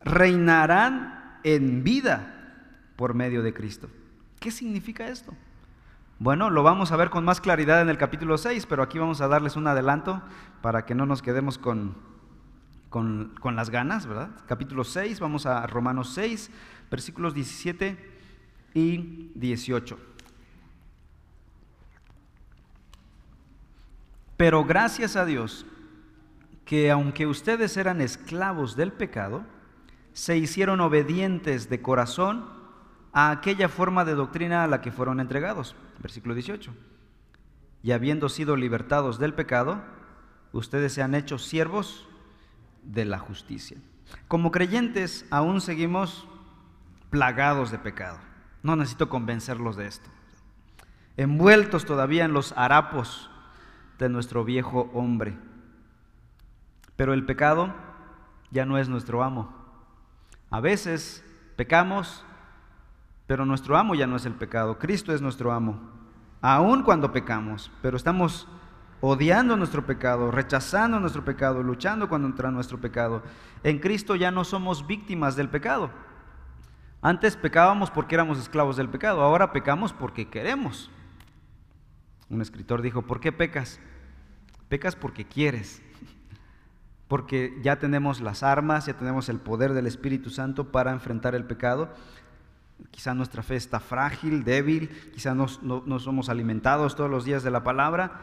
reinarán 0.00 1.40
en 1.42 1.82
vida 1.82 2.92
por 2.96 3.14
medio 3.14 3.42
de 3.42 3.52
Cristo. 3.52 3.90
¿Qué 4.38 4.50
significa 4.50 5.08
esto? 5.08 5.34
Bueno, 6.20 6.50
lo 6.50 6.64
vamos 6.64 6.90
a 6.90 6.96
ver 6.96 7.10
con 7.10 7.24
más 7.24 7.40
claridad 7.40 7.80
en 7.80 7.88
el 7.88 7.96
capítulo 7.96 8.38
6, 8.38 8.66
pero 8.66 8.82
aquí 8.82 8.98
vamos 8.98 9.20
a 9.20 9.28
darles 9.28 9.54
un 9.54 9.68
adelanto 9.68 10.20
para 10.60 10.84
que 10.84 10.96
no 10.96 11.06
nos 11.06 11.22
quedemos 11.22 11.58
con, 11.58 11.94
con, 12.88 13.36
con 13.38 13.54
las 13.54 13.70
ganas, 13.70 14.04
¿verdad? 14.04 14.30
Capítulo 14.48 14.82
6, 14.82 15.20
vamos 15.20 15.46
a 15.46 15.64
Romanos 15.68 16.12
6, 16.14 16.50
versículos 16.90 17.34
17 17.34 17.96
y 18.74 19.30
18. 19.36 19.96
Pero 24.36 24.64
gracias 24.64 25.14
a 25.14 25.24
Dios 25.24 25.66
que 26.64 26.90
aunque 26.90 27.28
ustedes 27.28 27.76
eran 27.76 28.00
esclavos 28.00 28.74
del 28.74 28.92
pecado, 28.92 29.44
se 30.14 30.36
hicieron 30.36 30.80
obedientes 30.80 31.70
de 31.70 31.80
corazón 31.80 32.57
a 33.12 33.30
aquella 33.30 33.68
forma 33.68 34.04
de 34.04 34.14
doctrina 34.14 34.64
a 34.64 34.66
la 34.66 34.80
que 34.80 34.92
fueron 34.92 35.20
entregados. 35.20 35.74
Versículo 36.00 36.34
18. 36.34 36.72
Y 37.82 37.92
habiendo 37.92 38.28
sido 38.28 38.56
libertados 38.56 39.18
del 39.18 39.34
pecado, 39.34 39.82
ustedes 40.52 40.92
se 40.92 41.02
han 41.02 41.14
hecho 41.14 41.38
siervos 41.38 42.06
de 42.82 43.04
la 43.04 43.18
justicia. 43.18 43.78
Como 44.26 44.50
creyentes 44.50 45.26
aún 45.30 45.60
seguimos 45.60 46.26
plagados 47.10 47.70
de 47.70 47.78
pecado. 47.78 48.18
No 48.62 48.76
necesito 48.76 49.08
convencerlos 49.08 49.76
de 49.76 49.86
esto. 49.86 50.10
Envueltos 51.16 51.84
todavía 51.84 52.24
en 52.24 52.32
los 52.32 52.52
harapos 52.56 53.30
de 53.98 54.08
nuestro 54.08 54.44
viejo 54.44 54.90
hombre. 54.94 55.36
Pero 56.96 57.12
el 57.12 57.24
pecado 57.24 57.74
ya 58.50 58.64
no 58.66 58.78
es 58.78 58.88
nuestro 58.88 59.22
amo. 59.22 59.54
A 60.50 60.60
veces 60.60 61.24
pecamos 61.56 62.24
pero 63.28 63.44
nuestro 63.44 63.76
amo 63.76 63.94
ya 63.94 64.06
no 64.06 64.16
es 64.16 64.24
el 64.24 64.32
pecado, 64.32 64.78
Cristo 64.78 65.12
es 65.12 65.20
nuestro 65.20 65.52
amo. 65.52 65.78
Aun 66.40 66.82
cuando 66.82 67.12
pecamos, 67.12 67.70
pero 67.82 67.98
estamos 67.98 68.48
odiando 69.02 69.54
nuestro 69.54 69.84
pecado, 69.84 70.30
rechazando 70.30 70.98
nuestro 70.98 71.26
pecado, 71.26 71.62
luchando 71.62 72.08
contra 72.08 72.50
nuestro 72.50 72.80
pecado. 72.80 73.22
En 73.62 73.80
Cristo 73.80 74.16
ya 74.16 74.30
no 74.30 74.44
somos 74.44 74.86
víctimas 74.86 75.36
del 75.36 75.50
pecado. 75.50 75.90
Antes 77.02 77.36
pecábamos 77.36 77.90
porque 77.90 78.14
éramos 78.14 78.38
esclavos 78.38 78.78
del 78.78 78.88
pecado, 78.88 79.20
ahora 79.20 79.52
pecamos 79.52 79.92
porque 79.92 80.30
queremos. 80.30 80.90
Un 82.30 82.40
escritor 82.40 82.80
dijo, 82.80 83.02
¿por 83.02 83.20
qué 83.20 83.30
pecas? 83.30 83.78
Pecas 84.70 84.96
porque 84.96 85.26
quieres, 85.26 85.82
porque 87.08 87.58
ya 87.62 87.78
tenemos 87.78 88.22
las 88.22 88.42
armas, 88.42 88.86
ya 88.86 88.94
tenemos 88.94 89.28
el 89.28 89.38
poder 89.38 89.74
del 89.74 89.86
Espíritu 89.86 90.30
Santo 90.30 90.72
para 90.72 90.92
enfrentar 90.92 91.34
el 91.34 91.44
pecado 91.44 91.92
Quizá 92.90 93.14
nuestra 93.14 93.42
fe 93.42 93.56
está 93.56 93.80
frágil, 93.80 94.44
débil, 94.44 94.88
quizá 95.12 95.34
no, 95.34 95.46
no, 95.62 95.98
somos 95.98 96.28
alimentados 96.28 96.96
todos 96.96 97.10
los 97.10 97.24
días 97.24 97.42
de 97.42 97.50
la 97.50 97.62
palabra 97.62 98.20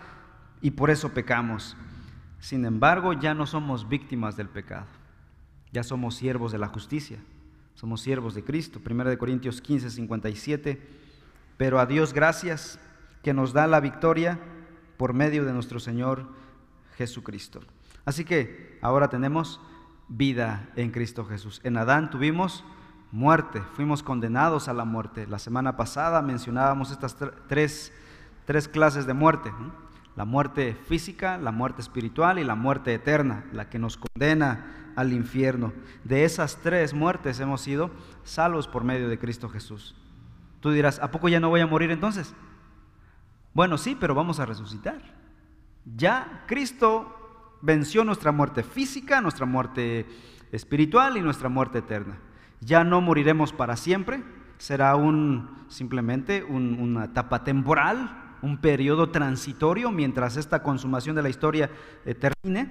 y 0.61 0.71
por 0.71 0.89
eso 0.89 1.13
pecamos. 1.13 1.77
Sin 2.39 2.65
embargo, 2.65 3.13
ya 3.13 3.33
no 3.33 3.45
somos 3.45 3.87
víctimas 3.87 4.35
del 4.35 4.49
pecado, 4.49 4.87
ya 5.71 5.83
somos 5.83 6.15
siervos 6.15 6.51
de 6.51 6.57
la 6.57 6.67
justicia, 6.67 7.19
somos 7.73 8.01
siervos 8.01 8.33
de 8.35 8.43
Cristo. 8.43 8.81
1 8.85 9.17
Corintios 9.17 9.61
15, 9.61 9.89
57. 9.89 10.81
Pero 11.57 11.79
a 11.79 11.85
Dios 11.85 12.13
gracias 12.13 12.79
que 13.23 13.33
nos 13.33 13.53
da 13.53 13.67
la 13.67 13.79
victoria 13.79 14.39
por 14.97 15.13
medio 15.13 15.45
de 15.45 15.53
nuestro 15.53 15.79
Señor 15.79 16.27
Jesucristo. 16.97 17.61
Así 18.05 18.23
que 18.23 18.77
ahora 18.81 19.09
tenemos 19.09 19.59
vida 20.07 20.69
en 20.75 20.91
Cristo 20.91 21.25
Jesús. 21.25 21.61
En 21.63 21.77
Adán 21.77 22.09
tuvimos 22.09 22.63
muerte, 23.15 23.61
fuimos 23.73 24.03
condenados 24.03 24.67
a 24.67 24.73
la 24.73 24.83
muerte. 24.83 25.25
La 25.25 25.39
semana 25.39 25.77
pasada 25.77 26.21
mencionábamos 26.21 26.91
estas 26.91 27.15
tres, 27.47 27.93
tres 28.43 28.67
clases 28.67 29.07
de 29.07 29.13
muerte. 29.13 29.53
La 30.17 30.25
muerte 30.25 30.77
física, 30.87 31.37
la 31.37 31.53
muerte 31.53 31.81
espiritual 31.81 32.39
y 32.39 32.43
la 32.43 32.55
muerte 32.55 32.93
eterna, 32.93 33.45
la 33.53 33.69
que 33.69 33.79
nos 33.79 33.97
condena 33.97 34.91
al 34.97 35.13
infierno. 35.13 35.71
De 36.03 36.25
esas 36.25 36.57
tres 36.57 36.93
muertes 36.93 37.39
hemos 37.39 37.61
sido 37.61 37.89
salvos 38.25 38.67
por 38.67 38.83
medio 38.83 39.07
de 39.07 39.17
Cristo 39.17 39.47
Jesús. 39.47 39.95
Tú 40.59 40.71
dirás, 40.71 40.99
¿a 40.99 41.09
poco 41.09 41.29
ya 41.29 41.39
no 41.39 41.49
voy 41.49 41.61
a 41.61 41.67
morir 41.67 41.91
entonces? 41.91 42.33
Bueno, 43.53 43.77
sí, 43.77 43.95
pero 43.97 44.13
vamos 44.13 44.41
a 44.41 44.45
resucitar. 44.45 45.01
Ya 45.95 46.43
Cristo 46.47 47.57
venció 47.61 48.03
nuestra 48.03 48.33
muerte 48.33 48.61
física, 48.61 49.21
nuestra 49.21 49.45
muerte 49.45 50.05
espiritual 50.51 51.15
y 51.15 51.21
nuestra 51.21 51.47
muerte 51.47 51.77
eterna. 51.77 52.17
Ya 52.61 52.83
no 52.83 53.01
moriremos 53.01 53.53
para 53.53 53.75
siempre, 53.75 54.23
será 54.57 54.95
un, 54.95 55.65
simplemente 55.67 56.43
una 56.43 57.05
etapa 57.05 57.43
temporal, 57.43 58.37
un 58.41 58.57
periodo 58.57 59.09
transitorio 59.09 59.91
mientras 59.91 60.37
esta 60.37 60.61
consumación 60.61 61.15
de 61.15 61.23
la 61.23 61.29
historia 61.29 61.69
eh, 62.05 62.15
termine. 62.15 62.69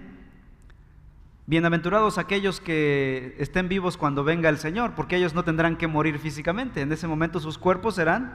Bienaventurados 1.47 2.17
aquellos 2.17 2.61
que 2.61 3.37
estén 3.39 3.69
vivos 3.69 3.97
cuando 3.97 4.25
venga 4.25 4.49
el 4.49 4.59
Señor, 4.59 4.95
porque 4.95 5.17
ellos 5.17 5.35
no 5.35 5.45
tendrán 5.45 5.77
que 5.77 5.87
morir 5.87 6.19
físicamente. 6.19 6.81
En 6.81 6.91
ese 6.91 7.07
momento 7.07 7.39
sus 7.39 7.59
cuerpos 7.59 7.97
serán 7.97 8.33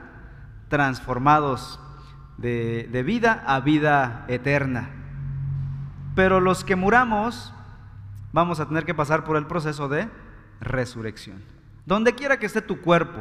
transformados 0.68 1.80
de, 2.36 2.88
de 2.92 3.02
vida 3.02 3.42
a 3.46 3.60
vida 3.60 4.24
eterna. 4.28 4.90
Pero 6.14 6.40
los 6.40 6.62
que 6.62 6.76
muramos 6.76 7.52
vamos 8.32 8.60
a 8.60 8.68
tener 8.68 8.84
que 8.84 8.94
pasar 8.94 9.24
por 9.24 9.36
el 9.36 9.46
proceso 9.46 9.88
de 9.88 10.08
resurrección. 10.60 11.42
Donde 11.86 12.14
quiera 12.14 12.38
que 12.38 12.46
esté 12.46 12.62
tu 12.62 12.80
cuerpo, 12.80 13.20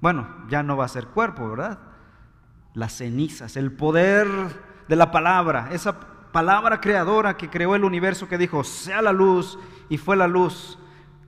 bueno, 0.00 0.28
ya 0.48 0.62
no 0.62 0.76
va 0.76 0.84
a 0.84 0.88
ser 0.88 1.06
cuerpo, 1.06 1.50
¿verdad? 1.50 1.78
Las 2.74 2.92
cenizas, 2.92 3.56
el 3.56 3.72
poder 3.72 4.28
de 4.86 4.96
la 4.96 5.10
palabra, 5.10 5.68
esa 5.72 5.98
palabra 6.32 6.80
creadora 6.80 7.36
que 7.36 7.50
creó 7.50 7.74
el 7.74 7.84
universo 7.84 8.28
que 8.28 8.38
dijo, 8.38 8.62
sea 8.62 9.02
la 9.02 9.12
luz, 9.12 9.58
y 9.88 9.98
fue 9.98 10.16
la 10.16 10.28
luz. 10.28 10.78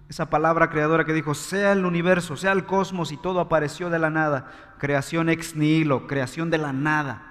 Esa 0.09 0.29
palabra 0.29 0.71
creadora 0.71 1.05
que 1.05 1.13
dijo, 1.13 1.35
sea 1.35 1.73
el 1.73 1.87
universo, 1.87 2.37
sea 2.37 2.53
el 2.53 2.67
cosmos, 2.67 3.11
y 3.13 3.17
todo 3.17 3.41
apareció 3.41 3.91
de 3.91 3.99
la 3.99 4.11
nada. 4.11 4.53
Creación 4.79 5.29
ex 5.29 5.57
nihilo, 5.57 6.07
creación 6.07 6.51
de 6.51 6.59
la 6.59 6.73
nada. 6.73 7.23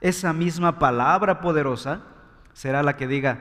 Esa 0.00 0.32
misma 0.32 0.78
palabra 0.78 1.40
poderosa 1.40 2.00
será 2.52 2.82
la 2.82 2.96
que 2.96 3.06
diga, 3.06 3.38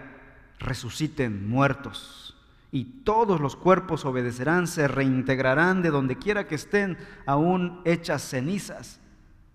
resuciten 0.59 1.49
muertos 1.49 2.30
y 2.71 2.85
todos 3.03 3.41
los 3.41 3.55
cuerpos 3.55 4.05
obedecerán, 4.05 4.65
se 4.65 4.87
reintegrarán 4.87 5.81
de 5.81 5.89
donde 5.89 6.17
quiera 6.17 6.47
que 6.47 6.55
estén, 6.55 6.97
aún 7.25 7.81
hechas 7.83 8.21
cenizas. 8.21 8.99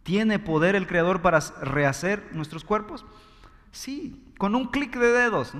¿Tiene 0.03 0.39
poder 0.39 0.77
el 0.77 0.87
Creador 0.87 1.23
para 1.23 1.41
rehacer 1.63 2.29
nuestros 2.33 2.63
cuerpos? 2.63 3.05
Sí, 3.73 4.23
con 4.39 4.55
un 4.55 4.67
clic 4.67 4.97
de 4.97 5.13
dedos. 5.13 5.53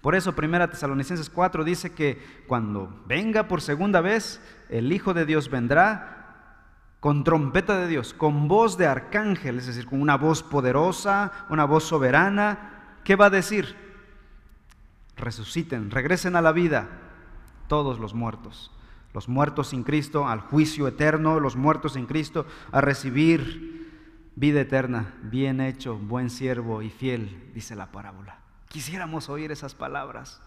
Por 0.00 0.14
eso 0.14 0.34
Primera 0.34 0.70
Tesalonicenses 0.70 1.30
4 1.30 1.64
dice 1.64 1.92
que 1.92 2.22
cuando 2.46 3.02
venga 3.06 3.46
por 3.46 3.60
segunda 3.60 4.00
vez, 4.00 4.40
el 4.70 4.92
Hijo 4.92 5.14
de 5.14 5.26
Dios 5.26 5.50
vendrá 5.50 6.14
con 7.00 7.24
trompeta 7.24 7.78
de 7.78 7.86
Dios, 7.86 8.14
con 8.14 8.48
voz 8.48 8.78
de 8.78 8.86
arcángel, 8.86 9.58
es 9.58 9.66
decir, 9.66 9.84
con 9.84 10.00
una 10.00 10.16
voz 10.16 10.42
poderosa, 10.42 11.30
una 11.50 11.66
voz 11.66 11.84
soberana. 11.84 12.98
¿Qué 13.04 13.16
va 13.16 13.26
a 13.26 13.30
decir? 13.30 13.83
Resuciten, 15.16 15.90
regresen 15.90 16.36
a 16.36 16.42
la 16.42 16.52
vida 16.52 16.88
todos 17.68 17.98
los 17.98 18.14
muertos. 18.14 18.70
Los 19.12 19.28
muertos 19.28 19.68
sin 19.68 19.84
Cristo 19.84 20.26
al 20.26 20.40
juicio 20.40 20.88
eterno, 20.88 21.38
los 21.38 21.54
muertos 21.56 21.94
en 21.96 22.06
Cristo 22.06 22.46
a 22.72 22.80
recibir 22.80 24.32
vida 24.34 24.60
eterna. 24.60 25.14
Bien 25.22 25.60
hecho, 25.60 25.96
buen 25.96 26.30
siervo 26.30 26.82
y 26.82 26.90
fiel, 26.90 27.50
dice 27.54 27.76
la 27.76 27.92
parábola. 27.92 28.40
Quisiéramos 28.68 29.28
oír 29.28 29.52
esas 29.52 29.74
palabras. 29.74 30.42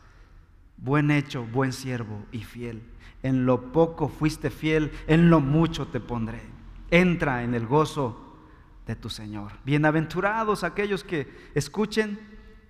Buen 0.76 1.12
hecho, 1.12 1.46
buen 1.46 1.72
siervo 1.72 2.26
y 2.32 2.44
fiel. 2.44 2.84
En 3.24 3.46
lo 3.46 3.72
poco 3.72 4.10
fuiste 4.10 4.50
fiel, 4.50 4.92
en 5.08 5.30
lo 5.30 5.40
mucho 5.40 5.88
te 5.88 6.02
pondré. 6.02 6.42
Entra 6.92 7.44
en 7.44 7.54
el 7.56 7.66
gozo 7.66 8.38
de 8.86 8.96
tu 8.96 9.10
Señor. 9.10 9.54
Bienaventurados 9.64 10.64
aquellos 10.64 11.06
que 11.06 11.52
escuchen 11.56 12.20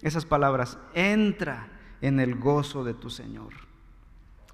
esas 0.04 0.26
palabras. 0.26 0.78
Entra 0.94 1.68
en 2.02 2.20
el 2.20 2.36
gozo 2.36 2.84
de 2.84 2.94
tu 2.94 3.10
Señor. 3.10 3.54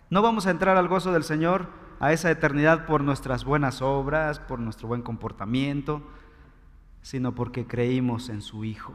No 0.09 0.21
vamos 0.21 0.45
a 0.45 0.51
entrar 0.51 0.77
al 0.77 0.87
gozo 0.87 1.11
del 1.11 1.23
Señor, 1.23 1.67
a 1.99 2.11
esa 2.13 2.29
eternidad 2.29 2.85
por 2.85 3.03
nuestras 3.03 3.45
buenas 3.45 3.81
obras, 3.81 4.39
por 4.39 4.59
nuestro 4.59 4.87
buen 4.87 5.01
comportamiento, 5.01 6.03
sino 7.01 7.33
porque 7.33 7.65
creímos 7.65 8.29
en 8.29 8.41
su 8.41 8.65
Hijo. 8.65 8.93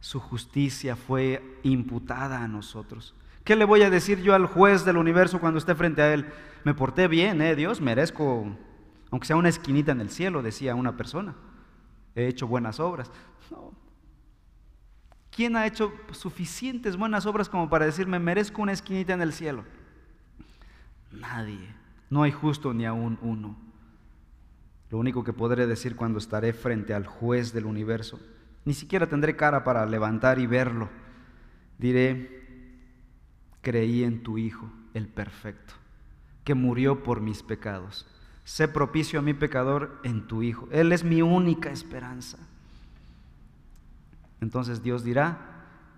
Su 0.00 0.18
justicia 0.18 0.96
fue 0.96 1.58
imputada 1.62 2.42
a 2.42 2.48
nosotros. 2.48 3.14
¿Qué 3.44 3.56
le 3.56 3.64
voy 3.64 3.82
a 3.82 3.90
decir 3.90 4.22
yo 4.22 4.34
al 4.34 4.46
juez 4.46 4.84
del 4.84 4.96
universo 4.96 5.40
cuando 5.40 5.58
esté 5.58 5.74
frente 5.74 6.02
a 6.02 6.12
él? 6.14 6.26
Me 6.64 6.74
porté 6.74 7.08
bien, 7.08 7.40
¿eh? 7.42 7.54
Dios, 7.54 7.80
merezco, 7.80 8.46
aunque 9.10 9.26
sea 9.26 9.36
una 9.36 9.48
esquinita 9.48 9.92
en 9.92 10.00
el 10.00 10.10
cielo, 10.10 10.42
decía 10.42 10.74
una 10.74 10.96
persona. 10.96 11.34
He 12.14 12.26
hecho 12.26 12.46
buenas 12.46 12.80
obras. 12.80 13.10
No. 13.50 13.72
¿Quién 15.30 15.56
ha 15.56 15.66
hecho 15.66 15.92
suficientes 16.12 16.96
buenas 16.96 17.24
obras 17.26 17.48
como 17.48 17.70
para 17.70 17.86
decirme 17.86 18.18
merezco 18.18 18.62
una 18.62 18.72
esquinita 18.72 19.14
en 19.14 19.22
el 19.22 19.32
cielo? 19.32 19.64
Nadie. 21.12 21.74
No 22.08 22.22
hay 22.22 22.32
justo 22.32 22.74
ni 22.74 22.84
aún 22.84 23.18
uno. 23.22 23.56
Lo 24.90 24.98
único 24.98 25.22
que 25.22 25.32
podré 25.32 25.66
decir 25.68 25.94
cuando 25.94 26.18
estaré 26.18 26.52
frente 26.52 26.94
al 26.94 27.06
juez 27.06 27.52
del 27.52 27.66
universo, 27.66 28.18
ni 28.64 28.74
siquiera 28.74 29.08
tendré 29.08 29.36
cara 29.36 29.62
para 29.62 29.86
levantar 29.86 30.40
y 30.40 30.46
verlo. 30.46 30.88
Diré, 31.78 32.42
creí 33.62 34.02
en 34.02 34.24
tu 34.24 34.36
Hijo, 34.36 34.68
el 34.92 35.06
perfecto, 35.06 35.74
que 36.42 36.54
murió 36.54 37.04
por 37.04 37.20
mis 37.20 37.44
pecados. 37.44 38.06
Sé 38.42 38.66
propicio 38.66 39.20
a 39.20 39.22
mi 39.22 39.32
pecador 39.32 40.00
en 40.02 40.26
tu 40.26 40.42
Hijo. 40.42 40.68
Él 40.72 40.90
es 40.90 41.04
mi 41.04 41.22
única 41.22 41.70
esperanza. 41.70 42.38
Entonces 44.40 44.82
Dios 44.82 45.04
dirá, 45.04 45.38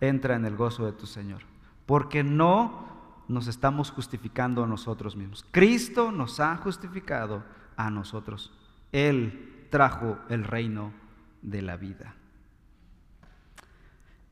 entra 0.01 0.35
en 0.37 0.45
el 0.45 0.57
gozo 0.57 0.85
de 0.87 0.93
tu 0.93 1.07
Señor, 1.07 1.43
porque 1.87 2.25
no 2.25 2.91
nos 3.29 3.47
estamos 3.47 3.91
justificando 3.91 4.65
a 4.65 4.67
nosotros 4.67 5.17
mismos. 5.17 5.47
Cristo 5.51 6.13
nos 6.13 6.41
ha 6.41 6.57
justificado 6.57 7.45
a 7.77 7.91
nosotros. 7.91 8.53
Él 8.91 9.67
trajo 9.71 10.19
el 10.29 10.45
reino 10.45 10.93
de 11.41 11.63
la 11.63 11.77
vida. 11.77 12.15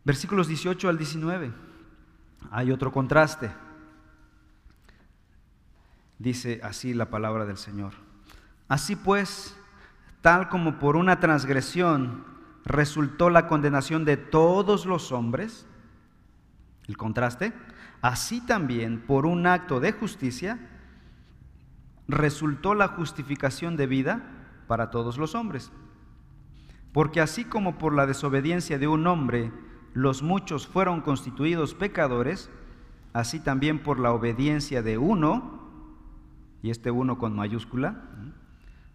Versículos 0.05 0.49
18 0.49 0.89
al 0.89 0.99
19. 0.99 1.53
Hay 2.51 2.73
otro 2.73 2.93
contraste. 2.93 3.51
Dice 6.19 6.61
así 6.63 6.95
la 6.95 7.11
palabra 7.11 7.47
del 7.47 7.57
Señor. 7.57 7.93
Así 8.69 8.97
pues, 8.97 9.57
tal 10.21 10.49
como 10.49 10.79
por 10.79 10.97
una 10.97 11.21
transgresión 11.21 12.25
resultó 12.65 13.31
la 13.31 13.47
condenación 13.47 14.05
de 14.05 14.17
todos 14.17 14.87
los 14.87 15.13
hombres, 15.13 15.67
el 16.89 16.97
contraste, 16.97 17.53
así 18.03 18.41
también 18.41 19.01
por 19.01 19.27
un 19.27 19.47
acto 19.47 19.81
de 19.81 19.93
justicia 19.93 20.59
resultó 22.09 22.75
la 22.75 22.89
justificación 22.89 23.77
de 23.77 23.87
vida 23.87 24.23
para 24.67 24.91
todos 24.91 25.17
los 25.17 25.35
hombres. 25.35 25.71
Porque 26.93 27.21
así 27.21 27.45
como 27.45 27.79
por 27.79 27.95
la 27.95 28.07
desobediencia 28.07 28.79
de 28.79 28.89
un 28.89 29.07
hombre 29.07 29.53
los 29.95 30.23
muchos 30.23 30.67
fueron 30.67 31.01
constituidos 31.01 31.75
pecadores, 31.75 32.51
así 33.13 33.41
también 33.41 33.83
por 33.83 33.99
la 33.99 34.13
obediencia 34.13 34.83
de 34.83 34.99
uno, 34.99 35.61
y 36.63 36.71
este 36.71 36.91
uno 36.91 37.19
con 37.19 37.35
mayúscula, 37.35 38.05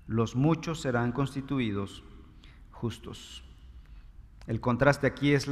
los 0.08 0.36
muchos 0.36 0.82
serán 0.82 1.12
constituidos 1.12 2.04
justos. 2.71 3.45
El 4.48 4.62
contraste 4.62 5.08
aquí 5.08 5.34
es 5.34 5.50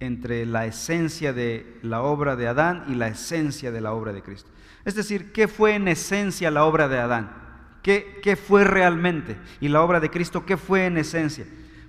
entre 0.00 0.44
la 0.46 0.66
esencia 0.66 1.32
de 1.32 1.78
la 1.82 2.02
obra 2.02 2.36
de 2.36 2.48
Adán 2.48 2.84
y 2.88 2.94
la 2.94 3.08
esencia 3.08 3.70
de 3.72 3.80
la 3.80 3.92
obra 3.92 4.12
de 4.12 4.22
Cristo. 4.22 4.50
Es 4.84 4.94
decir, 4.94 5.32
¿qué 5.32 5.48
fue 5.48 5.74
en 5.74 5.88
esencia 5.88 6.50
la 6.50 6.64
obra 6.64 6.88
de 6.88 6.98
Adán? 6.98 7.30
¿Qué, 7.82 8.20
qué 8.22 8.36
fue 8.36 8.64
realmente? 8.64 9.38
Y 9.60 9.68
la 9.68 9.82
obra 9.82 10.00
de 10.00 10.10
Cristo, 10.10 10.44
¿qué 10.44 10.56
fue 10.56 10.86
en 10.86 10.98
esencia? 10.98 11.46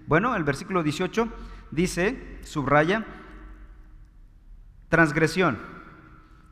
Bueno, 0.08 0.36
el 0.36 0.43
versículo 0.43 0.84
18 0.84 1.28
dice, 1.71 2.39
subraya, 2.43 3.06
transgresión. 4.89 5.58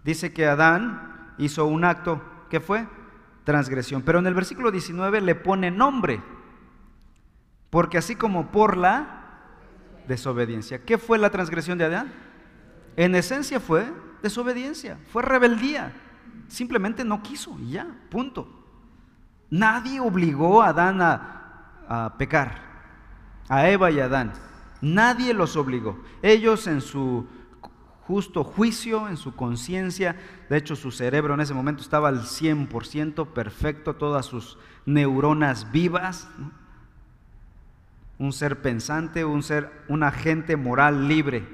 Dice 0.04 0.34
que 0.34 0.46
Adán 0.46 1.34
hizo 1.38 1.66
un 1.66 1.86
acto, 1.86 2.22
¿qué 2.50 2.60
fue? 2.60 2.88
Transgresión. 3.44 4.02
Pero 4.02 4.20
en 4.20 4.28
el 4.28 4.34
versículo 4.34 4.72
19 4.72 5.22
le 5.22 5.36
pone 5.36 5.72
nombre, 5.72 6.22
porque 7.70 7.98
así 7.98 8.16
como 8.16 8.52
por 8.52 8.78
la 8.78 9.25
desobediencia. 10.08 10.84
¿Qué 10.84 10.98
fue 10.98 11.18
la 11.18 11.30
transgresión 11.30 11.78
de 11.78 11.86
Adán? 11.86 12.14
En 12.96 13.16
esencia 13.16 13.60
fue 13.60 13.86
desobediencia, 14.22 14.98
fue 15.12 15.24
rebeldía. 15.24 15.94
Simplemente 16.48 17.04
no 17.04 17.22
quiso 17.22 17.58
y 17.60 17.72
ya, 17.72 17.88
punto. 18.10 18.48
Nadie 19.50 20.00
obligó 20.00 20.62
a 20.62 20.70
Adán 20.70 21.02
a, 21.02 21.84
a 21.88 22.18
pecar, 22.18 22.62
a 23.48 23.70
Eva 23.70 23.92
y 23.92 24.00
a 24.00 24.06
Adán. 24.06 24.34
Nadie 24.82 25.34
los 25.34 25.56
obligó. 25.56 26.00
Ellos 26.22 26.68
en 26.68 26.82
su 26.82 27.28
justo 28.08 28.44
juicio, 28.44 29.08
en 29.08 29.18
su 29.18 29.36
conciencia, 29.36 30.16
de 30.50 30.58
hecho 30.58 30.76
su 30.76 30.92
cerebro 30.92 31.34
en 31.34 31.42
ese 31.42 31.56
momento 31.56 31.82
estaba 31.82 32.10
al 32.10 32.22
100% 32.22 33.28
perfecto, 33.34 33.96
todas 33.96 34.28
sus 34.28 34.60
neuronas 34.86 35.72
vivas, 35.72 36.28
un 38.18 38.34
ser 38.34 38.62
pensante, 38.62 39.26
un 39.26 39.44
ser, 39.44 39.72
un 39.88 40.04
agente 40.04 40.56
moral 40.56 41.08
libre, 41.08 41.48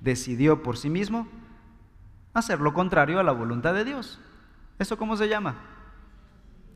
decidió 0.00 0.62
por 0.62 0.76
sí 0.76 0.90
mismo 0.90 1.28
hacer 2.34 2.60
lo 2.60 2.72
contrario 2.74 3.20
a 3.20 3.22
la 3.22 3.32
voluntad 3.32 3.74
de 3.74 3.84
Dios. 3.84 4.20
¿Eso 4.78 4.96
cómo 4.96 5.16
se 5.16 5.28
llama? 5.28 5.56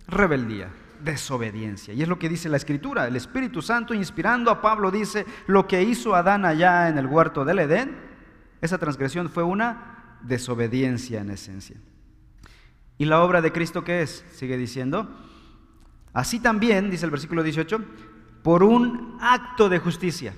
Rebeldía 0.09 0.71
desobediencia. 1.03 1.95
Y 1.95 2.03
es 2.03 2.09
lo 2.09 2.19
que 2.19 2.29
dice 2.29 2.49
la 2.49 2.57
Escritura. 2.57 3.07
El 3.07 3.17
Espíritu 3.17 3.62
Santo, 3.62 3.95
inspirando 3.95 4.51
a 4.51 4.61
Pablo, 4.61 4.91
dice, 4.91 5.27
lo 5.47 5.67
que 5.67 5.83
hizo 5.83 6.15
Adán 6.15 6.45
allá 6.45 6.88
en 6.88 6.99
el 6.99 7.07
huerto 7.07 7.45
del 7.45 7.59
Edén, 7.59 7.97
esa 8.61 8.79
transgresión 8.79 9.29
fue 9.29 9.43
una 9.43 10.19
desobediencia 10.23 11.21
en 11.21 11.31
esencia. 11.31 11.77
¿Y 12.99 13.05
la 13.07 13.23
obra 13.23 13.41
de 13.41 13.53
Cristo 13.53 13.83
qué 13.85 14.03
es? 14.03 14.25
Sigue 14.33 14.57
diciendo. 14.57 15.09
Así 16.12 16.38
también, 16.38 16.91
dice 16.91 17.05
el 17.05 17.11
versículo 17.11 17.43
18, 17.43 17.85
por 18.42 18.62
un 18.62 19.18
acto 19.20 19.68
de 19.68 19.78
justicia. 19.78 20.35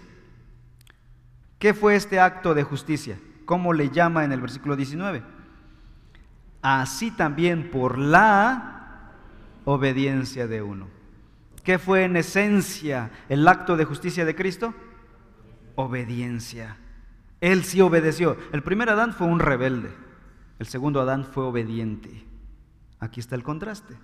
¿Qué 1.59 1.75
fue 1.75 1.97
este 1.97 2.21
acto 2.21 2.55
de 2.55 2.63
justicia? 2.63 3.19
¿Cómo 3.45 3.73
le 3.73 3.91
llama 3.91 4.25
en 4.25 4.33
el 4.33 4.41
versículo 4.41 4.77
19? 4.77 5.23
Así 6.63 7.11
también 7.11 7.71
por 7.71 7.99
la 7.99 9.11
obediencia 9.65 10.47
de 10.47 10.63
uno. 10.63 10.89
¿Qué 11.63 11.79
fue 11.79 12.05
en 12.05 12.17
esencia 12.17 13.11
el 13.29 13.47
acto 13.49 13.77
de 13.77 13.87
justicia 13.87 14.25
de 14.25 14.35
Cristo? 14.35 14.75
Obediencia. 15.77 16.77
Él 17.41 17.65
sí 17.65 17.81
obedeció. 17.81 18.37
El 18.53 18.63
primer 18.63 18.91
Adán 18.91 19.13
fue 19.13 19.27
un 19.27 19.41
rebelde. 19.41 19.91
El 20.59 20.67
segundo 20.67 21.01
Adán 21.01 21.25
fue 21.25 21.45
obediente. 21.45 22.25
Aquí 23.01 23.21
está 23.21 23.35
el 23.35 23.43
contraste. 23.43 23.97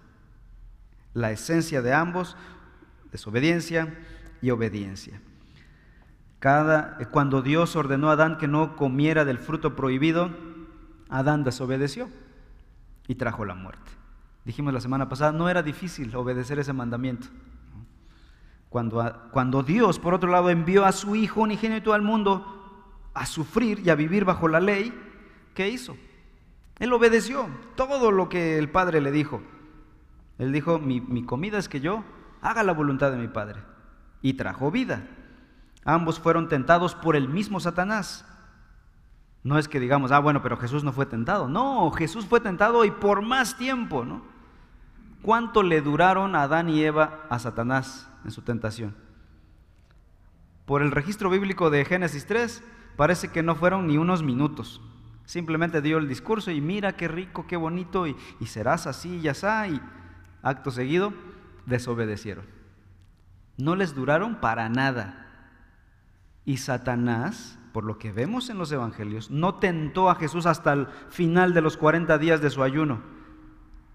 La 1.13 1.31
esencia 1.33 1.83
de 1.83 1.93
ambos, 1.93 2.37
desobediencia 3.11 3.99
y 4.43 4.51
obediencia. 4.51 5.21
Cada, 6.39 6.97
cuando 7.11 7.43
Dios 7.43 7.77
ordenó 7.77 8.09
a 8.09 8.13
Adán 8.13 8.39
que 8.39 8.49
no 8.49 8.77
comiera 8.77 9.25
del 9.25 9.39
fruto 9.39 9.77
prohibido, 9.77 10.31
Adán 11.11 11.45
desobedeció 11.45 12.09
y 13.07 13.17
trajo 13.17 13.45
la 13.45 13.55
muerte. 13.55 13.91
Dijimos 14.45 14.73
la 14.73 14.81
semana 14.81 15.09
pasada, 15.09 15.33
no 15.33 15.51
era 15.51 15.63
difícil 15.63 16.15
obedecer 16.17 16.59
ese 16.59 16.73
mandamiento. 16.73 17.29
Cuando, 18.71 19.29
cuando 19.33 19.63
Dios, 19.63 19.99
por 19.99 20.15
otro 20.15 20.31
lado, 20.31 20.49
envió 20.49 20.87
a 20.87 20.93
su 20.93 21.15
Hijo 21.15 21.43
unigénito 21.43 21.93
al 21.93 22.03
mundo 22.03 22.57
a 23.13 23.27
sufrir 23.27 23.83
y 23.85 23.91
a 23.91 23.95
vivir 23.97 24.25
bajo 24.25 24.49
la 24.49 24.61
ley, 24.61 24.95
¿qué 25.55 25.69
hizo? 25.69 25.97
Él 26.79 26.93
obedeció 26.93 27.49
todo 27.75 28.11
lo 28.13 28.29
que 28.29 28.57
el 28.57 28.71
Padre 28.71 29.01
le 29.03 29.11
dijo. 29.11 29.43
Él 30.39 30.53
dijo, 30.53 30.79
mi, 30.79 31.01
mi 31.03 31.23
comida 31.25 31.59
es 31.59 31.69
que 31.69 31.81
yo 31.81 32.03
haga 32.43 32.63
la 32.63 32.73
voluntad 32.73 33.11
de 33.11 33.19
mi 33.19 33.29
Padre. 33.29 33.63
Y 34.23 34.35
trajo 34.35 34.71
vida. 34.71 35.03
Ambos 35.85 36.21
fueron 36.21 36.49
tentados 36.49 36.95
por 36.95 37.17
el 37.17 37.29
mismo 37.29 37.61
Satanás. 37.61 38.25
No 39.43 39.59
es 39.59 39.69
que 39.69 39.81
digamos, 39.81 40.13
ah, 40.13 40.19
bueno, 40.19 40.43
pero 40.43 40.57
Jesús 40.57 40.85
no 40.85 40.93
fue 40.93 41.07
tentado. 41.07 41.49
No, 41.49 41.91
Jesús 41.93 42.27
fue 42.27 42.41
tentado 42.41 42.85
y 42.85 42.91
por 42.91 43.23
más 43.23 43.57
tiempo, 43.57 44.05
¿no? 44.05 44.23
¿Cuánto 45.23 45.63
le 45.63 45.81
duraron 45.81 46.35
Adán 46.35 46.69
y 46.69 46.83
Eva 46.83 47.21
a 47.29 47.39
Satanás 47.39 48.11
en 48.25 48.31
su 48.31 48.43
tentación? 48.43 48.95
Por 50.67 50.83
el 50.83 50.93
registro 50.93 51.31
bíblico 51.31 51.71
de 51.71 51.85
Génesis 51.85 52.27
3, 52.27 52.63
parece 52.97 53.29
que 53.29 53.43
no 53.43 53.55
fueron 53.55 53.87
ni 53.87 53.99
unos 53.99 54.23
minutos. 54.23 54.81
Simplemente 55.25 55.83
dio 55.83 55.99
el 55.99 56.09
discurso 56.09 56.51
y 56.51 56.61
mira 56.61 56.97
qué 56.97 57.09
rico, 57.09 57.47
qué 57.47 57.57
bonito, 57.57 58.07
y, 58.07 58.17
serás 58.47 58.87
así 58.87 59.19
y 59.19 59.29
está, 59.29 59.67
y 59.69 59.81
acto 60.43 60.71
seguido 60.71 61.13
desobedecieron. 61.67 62.45
No 63.57 63.77
les 63.77 63.95
duraron 63.95 64.37
para 64.37 64.69
nada. 64.69 65.27
Y 66.45 66.57
Satanás 66.57 67.59
por 67.73 67.85
lo 67.85 67.99
que 67.99 68.13
vemos 68.13 68.51
en 68.51 68.59
los 68.59 68.73
evangelios, 68.73 69.31
no 69.31 69.55
tentó 69.57 70.11
a 70.11 70.15
Jesús 70.15 70.47
hasta 70.47 70.73
el 70.73 70.87
final 71.09 71.55
de 71.55 71.61
los 71.61 71.77
40 71.77 72.19
días 72.19 72.41
de 72.41 72.51
su 72.51 72.63
ayuno. 72.63 73.01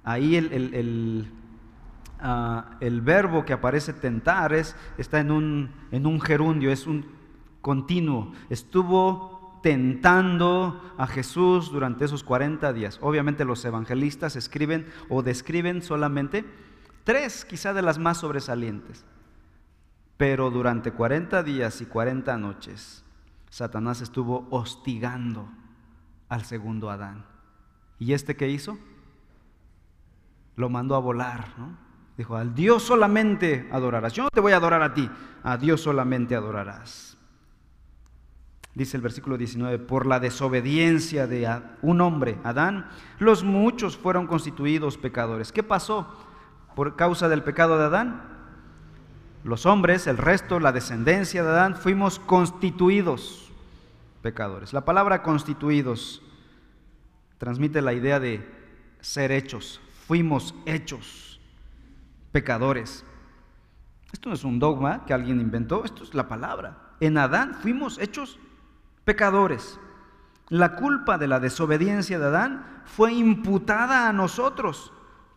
Ahí 0.03 0.35
el, 0.35 1.27
ah, 2.19 2.77
el, 2.79 3.01
verbo 3.01 3.43
que 3.43 3.53
aparece 3.53 3.93
tentar 3.93 4.53
es, 4.53 4.75
está 4.97 5.19
en 5.19 5.31
un, 5.31 5.71
en 5.91 6.05
un 6.05 6.21
gerundio, 6.21 6.71
es 6.71 6.87
un 6.87 7.05
continuo. 7.61 8.31
Estuvo 8.49 9.59
tentando 9.63 10.93
a 10.97 11.07
Jesús 11.07 11.71
durante 11.71 12.05
esos 12.05 12.23
40 12.23 12.71
días. 12.71 12.99
Obviamente 13.01 13.45
los 13.45 13.65
evangelistas 13.65 14.35
escriben 14.35 14.85
o 15.09 15.23
describen 15.23 15.81
solamente 15.81 16.45
tres, 17.05 17.45
quizá 17.45 17.73
de 17.73 17.81
las 17.81 17.97
más 17.97 18.17
sobresalientes. 18.17 19.05
Pero 20.17 20.51
durante 20.51 20.91
40 20.91 21.43
días 21.43 21.79
y 21.79 21.85
40 21.85 22.37
noches 22.37 23.05
Satanás 23.55 24.01
estuvo 24.01 24.49
hostigando 24.51 25.47
al 26.27 26.43
segundo 26.43 26.89
Adán. 26.89 27.25
¿Y 27.99 28.11
este 28.11 28.35
qué 28.35 28.49
hizo? 28.49 28.77
Lo 30.57 30.69
mandó 30.69 30.93
a 30.93 30.99
volar, 30.99 31.53
¿no? 31.57 31.77
Dijo, 32.17 32.35
al 32.35 32.53
Dios 32.53 32.83
solamente 32.83 33.69
adorarás. 33.71 34.11
Yo 34.11 34.23
no 34.23 34.29
te 34.29 34.41
voy 34.41 34.51
a 34.51 34.57
adorar 34.57 34.81
a 34.81 34.93
ti, 34.93 35.09
a 35.41 35.55
Dios 35.55 35.79
solamente 35.79 36.35
adorarás. 36.35 37.17
Dice 38.73 38.97
el 38.97 39.03
versículo 39.03 39.37
19, 39.37 39.79
por 39.79 40.05
la 40.05 40.19
desobediencia 40.19 41.25
de 41.25 41.49
un 41.81 42.01
hombre, 42.01 42.37
Adán, 42.43 42.89
los 43.19 43.45
muchos 43.45 43.95
fueron 43.95 44.27
constituidos 44.27 44.97
pecadores. 44.97 45.53
¿Qué 45.53 45.63
pasó 45.63 46.13
por 46.75 46.95
causa 46.95 47.29
del 47.29 47.43
pecado 47.43 47.77
de 47.77 47.85
Adán? 47.85 48.21
Los 49.43 49.65
hombres, 49.65 50.07
el 50.07 50.17
resto, 50.17 50.59
la 50.59 50.71
descendencia 50.71 51.43
de 51.43 51.49
Adán, 51.49 51.75
fuimos 51.75 52.19
constituidos 52.19 53.51
pecadores. 54.21 54.73
La 54.73 54.85
palabra 54.85 55.21
constituidos 55.21 56.21
transmite 57.37 57.81
la 57.81 57.93
idea 57.93 58.19
de 58.19 58.47
ser 58.99 59.31
hechos. 59.31 59.79
Fuimos 60.07 60.55
hechos 60.65 61.39
pecadores. 62.31 63.05
Esto 64.11 64.29
no 64.29 64.35
es 64.35 64.43
un 64.43 64.59
dogma 64.59 65.05
que 65.05 65.13
alguien 65.13 65.39
inventó, 65.39 65.85
esto 65.85 66.03
es 66.03 66.13
la 66.13 66.27
palabra. 66.27 66.77
En 66.99 67.17
Adán 67.17 67.53
fuimos 67.61 67.99
hechos 67.99 68.39
pecadores. 69.03 69.79
La 70.49 70.75
culpa 70.75 71.17
de 71.17 71.27
la 71.27 71.39
desobediencia 71.39 72.17
de 72.17 72.25
Adán 72.25 72.81
fue 72.85 73.13
imputada 73.13 74.09
a 74.09 74.13
nosotros, 74.13 74.91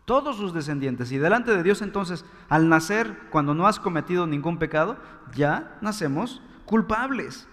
todos 0.08 0.38
sus 0.38 0.54
descendientes. 0.54 1.12
Y 1.12 1.18
delante 1.18 1.54
de 1.54 1.62
Dios 1.62 1.82
entonces, 1.82 2.24
al 2.48 2.70
nacer, 2.70 3.14
cuando 3.28 3.52
no 3.52 3.66
has 3.66 3.78
cometido 3.78 4.26
ningún 4.26 4.58
pecado, 4.58 4.96
ya 5.34 5.76
nacemos 5.82 6.40
culpables. 6.64 7.46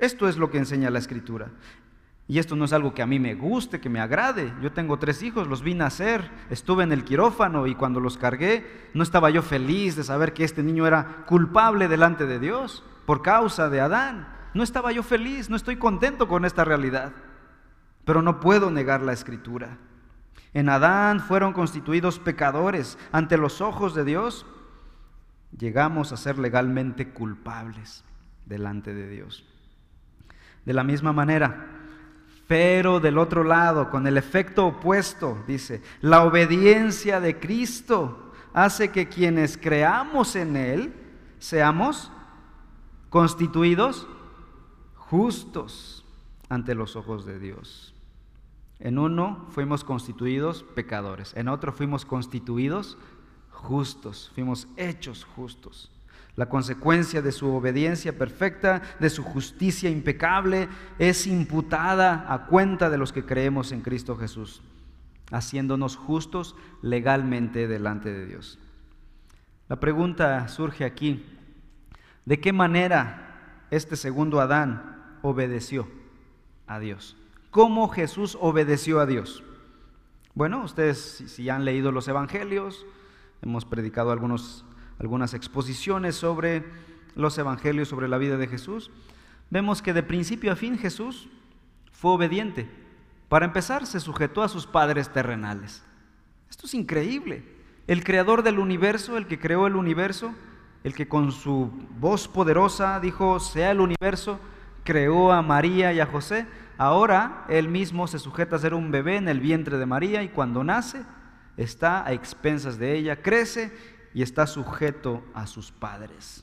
Esto 0.00 0.28
es 0.28 0.36
lo 0.36 0.50
que 0.50 0.58
enseña 0.58 0.90
la 0.90 0.98
escritura. 0.98 1.52
Y 2.26 2.40
esto 2.40 2.56
no 2.56 2.64
es 2.64 2.72
algo 2.72 2.92
que 2.92 3.02
a 3.02 3.06
mí 3.06 3.20
me 3.20 3.36
guste, 3.36 3.80
que 3.80 3.88
me 3.88 4.00
agrade. 4.00 4.52
Yo 4.60 4.72
tengo 4.72 4.98
tres 4.98 5.22
hijos, 5.22 5.46
los 5.46 5.62
vi 5.62 5.74
nacer, 5.74 6.28
estuve 6.50 6.82
en 6.82 6.90
el 6.90 7.04
quirófano 7.04 7.68
y 7.68 7.76
cuando 7.76 8.00
los 8.00 8.18
cargué 8.18 8.66
no 8.92 9.04
estaba 9.04 9.30
yo 9.30 9.40
feliz 9.40 9.94
de 9.94 10.02
saber 10.02 10.32
que 10.32 10.42
este 10.42 10.64
niño 10.64 10.88
era 10.88 11.24
culpable 11.26 11.86
delante 11.86 12.26
de 12.26 12.40
Dios 12.40 12.82
por 13.06 13.22
causa 13.22 13.70
de 13.70 13.80
Adán. 13.80 14.26
No 14.54 14.64
estaba 14.64 14.90
yo 14.90 15.04
feliz, 15.04 15.48
no 15.48 15.54
estoy 15.54 15.76
contento 15.76 16.26
con 16.26 16.44
esta 16.44 16.64
realidad. 16.64 17.12
Pero 18.04 18.22
no 18.22 18.40
puedo 18.40 18.72
negar 18.72 19.02
la 19.02 19.12
escritura. 19.12 19.78
En 20.52 20.68
Adán 20.68 21.20
fueron 21.20 21.52
constituidos 21.52 22.18
pecadores 22.18 22.98
ante 23.12 23.36
los 23.36 23.60
ojos 23.60 23.94
de 23.94 24.04
Dios. 24.04 24.46
Llegamos 25.56 26.12
a 26.12 26.16
ser 26.16 26.38
legalmente 26.38 27.10
culpables 27.10 28.04
delante 28.46 28.94
de 28.94 29.08
Dios 29.08 29.44
de 30.64 30.72
la 30.72 30.84
misma 30.84 31.12
manera. 31.12 31.66
Pero 32.46 32.98
del 32.98 33.18
otro 33.18 33.44
lado, 33.44 33.90
con 33.90 34.06
el 34.06 34.16
efecto 34.16 34.66
opuesto, 34.66 35.42
dice, 35.46 35.82
la 36.00 36.24
obediencia 36.24 37.20
de 37.20 37.38
Cristo 37.38 38.32
hace 38.52 38.90
que 38.90 39.08
quienes 39.08 39.56
creamos 39.56 40.34
en 40.34 40.56
Él 40.56 40.92
seamos 41.38 42.10
constituidos 43.08 44.08
justos 44.96 46.04
ante 46.48 46.74
los 46.74 46.96
ojos 46.96 47.24
de 47.24 47.38
Dios. 47.38 47.94
En 48.80 48.98
uno 48.98 49.46
fuimos 49.50 49.84
constituidos 49.84 50.62
pecadores, 50.74 51.34
en 51.36 51.48
otro 51.48 51.72
fuimos 51.72 52.06
constituidos 52.06 52.96
justos, 53.50 54.30
fuimos 54.34 54.66
hechos 54.76 55.24
justos. 55.24 55.90
La 56.36 56.48
consecuencia 56.48 57.20
de 57.20 57.32
su 57.32 57.52
obediencia 57.52 58.16
perfecta, 58.16 58.80
de 58.98 59.10
su 59.10 59.22
justicia 59.22 59.90
impecable, 59.90 60.68
es 60.98 61.26
imputada 61.26 62.32
a 62.32 62.46
cuenta 62.46 62.88
de 62.88 62.96
los 62.96 63.12
que 63.12 63.26
creemos 63.26 63.72
en 63.72 63.82
Cristo 63.82 64.16
Jesús, 64.16 64.62
haciéndonos 65.30 65.96
justos 65.96 66.56
legalmente 66.80 67.68
delante 67.68 68.10
de 68.10 68.26
Dios. 68.26 68.58
La 69.68 69.78
pregunta 69.78 70.48
surge 70.48 70.86
aquí, 70.86 71.22
¿de 72.24 72.40
qué 72.40 72.54
manera 72.54 73.66
este 73.70 73.96
segundo 73.96 74.40
Adán 74.40 75.18
obedeció 75.20 75.86
a 76.66 76.78
Dios? 76.78 77.19
¿Cómo 77.50 77.88
Jesús 77.88 78.38
obedeció 78.40 79.00
a 79.00 79.06
Dios? 79.06 79.42
Bueno, 80.34 80.62
ustedes 80.64 81.24
si 81.26 81.48
han 81.50 81.64
leído 81.64 81.92
los 81.92 82.06
evangelios, 82.08 82.86
hemos 83.42 83.64
predicado 83.64 84.12
algunos 84.12 84.64
algunas 85.00 85.32
exposiciones 85.34 86.14
sobre 86.14 86.62
los 87.16 87.36
evangelios, 87.38 87.88
sobre 87.88 88.06
la 88.06 88.18
vida 88.18 88.36
de 88.36 88.46
Jesús, 88.46 88.90
vemos 89.48 89.82
que 89.82 89.94
de 89.94 90.02
principio 90.02 90.52
a 90.52 90.56
fin 90.56 90.78
Jesús 90.78 91.28
fue 91.90 92.12
obediente. 92.12 92.68
Para 93.28 93.46
empezar, 93.46 93.86
se 93.86 93.98
sujetó 93.98 94.42
a 94.42 94.48
sus 94.48 94.66
padres 94.66 95.10
terrenales. 95.10 95.82
Esto 96.50 96.66
es 96.66 96.74
increíble. 96.74 97.44
El 97.86 98.04
creador 98.04 98.42
del 98.42 98.58
universo, 98.58 99.16
el 99.16 99.26
que 99.26 99.38
creó 99.38 99.66
el 99.66 99.74
universo, 99.74 100.34
el 100.84 100.94
que 100.94 101.08
con 101.08 101.32
su 101.32 101.70
voz 101.98 102.28
poderosa 102.28 103.00
dijo, 103.00 103.40
sea 103.40 103.70
el 103.70 103.80
universo, 103.80 104.38
creó 104.84 105.32
a 105.32 105.40
María 105.40 105.92
y 105.92 106.00
a 106.00 106.06
José, 106.06 106.46
ahora 106.80 107.44
él 107.50 107.68
mismo 107.68 108.06
se 108.06 108.18
sujeta 108.18 108.56
a 108.56 108.58
ser 108.58 108.72
un 108.72 108.90
bebé 108.90 109.18
en 109.18 109.28
el 109.28 109.38
vientre 109.38 109.76
de 109.76 109.84
María 109.84 110.22
y 110.22 110.30
cuando 110.30 110.64
nace 110.64 111.04
está 111.58 112.06
a 112.06 112.12
expensas 112.12 112.78
de 112.78 112.96
ella, 112.96 113.20
crece 113.20 113.70
y 114.14 114.22
está 114.22 114.46
sujeto 114.46 115.22
a 115.34 115.46
sus 115.46 115.70
padres. 115.70 116.42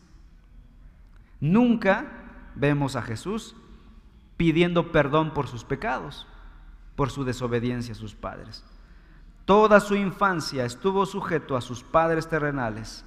Nunca 1.40 2.06
vemos 2.54 2.96
a 2.96 3.02
Jesús 3.02 3.56
pidiendo 4.38 4.92
perdón 4.92 5.34
por 5.34 5.48
sus 5.48 5.64
pecados, 5.64 6.28
por 6.96 7.10
su 7.10 7.24
desobediencia 7.24 7.94
a 7.94 7.98
sus 7.98 8.14
padres. 8.14 8.64
Toda 9.46 9.80
su 9.80 9.96
infancia 9.96 10.66
estuvo 10.66 11.08
sujeto 11.08 11.58
a 11.58 11.62
sus 11.62 11.84
padres 11.84 12.30
terrenales. 12.30 13.06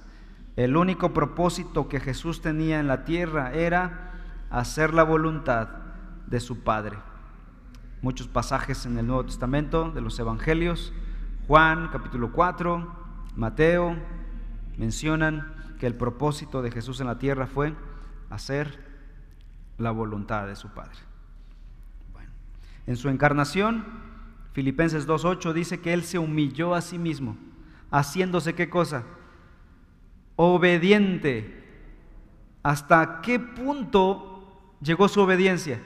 El 0.57 0.75
único 0.75 1.13
propósito 1.13 1.87
que 1.87 2.01
Jesús 2.01 2.41
tenía 2.41 2.81
en 2.81 2.87
la 2.87 3.05
tierra 3.05 3.53
era 3.53 4.11
hacer 4.49 4.93
la 4.93 5.03
voluntad 5.03 5.69
de 6.27 6.41
su 6.41 6.59
Padre. 6.59 6.97
Muchos 8.01 8.27
pasajes 8.27 8.87
en 8.87 8.97
el 8.97 9.05
Nuevo 9.05 9.25
Testamento 9.25 9.91
de 9.91 10.01
los 10.01 10.17
Evangelios, 10.17 10.91
Juan 11.47 11.89
capítulo 11.91 12.31
4, 12.31 12.95
Mateo, 13.35 13.95
mencionan 14.75 15.75
que 15.79 15.85
el 15.85 15.93
propósito 15.93 16.63
de 16.63 16.71
Jesús 16.71 16.99
en 16.99 17.05
la 17.05 17.19
tierra 17.19 17.45
fue 17.45 17.75
hacer 18.31 18.83
la 19.77 19.91
voluntad 19.91 20.47
de 20.47 20.55
su 20.55 20.69
Padre. 20.69 20.97
En 22.87 22.97
su 22.97 23.07
encarnación, 23.07 23.85
Filipenses 24.53 25.07
2.8 25.07 25.53
dice 25.53 25.79
que 25.79 25.93
Él 25.93 26.01
se 26.01 26.17
humilló 26.17 26.73
a 26.73 26.81
sí 26.81 26.97
mismo, 26.97 27.37
haciéndose 27.91 28.55
qué 28.55 28.67
cosa? 28.67 29.03
Obediente. 30.37 31.67
¿Hasta 32.63 33.21
qué 33.21 33.39
punto 33.39 34.73
llegó 34.81 35.07
su 35.07 35.21
obediencia? 35.21 35.79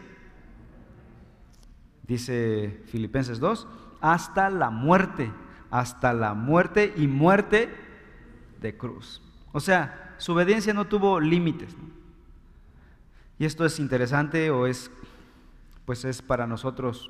Dice 2.07 2.83
Filipenses 2.87 3.39
2, 3.39 3.67
hasta 4.01 4.49
la 4.49 4.69
muerte, 4.69 5.31
hasta 5.71 6.13
la 6.13 6.33
muerte 6.33 6.93
y 6.95 7.07
muerte 7.07 7.73
de 8.61 8.77
cruz. 8.77 9.21
O 9.51 9.59
sea, 9.59 10.15
su 10.17 10.33
obediencia 10.33 10.73
no 10.73 10.85
tuvo 10.85 11.19
límites. 11.19 11.75
Y 13.39 13.45
esto 13.45 13.65
es 13.65 13.79
interesante 13.79 14.51
o 14.51 14.67
es, 14.67 14.91
pues 15.85 16.05
es 16.05 16.21
para 16.21 16.47
nosotros 16.47 17.09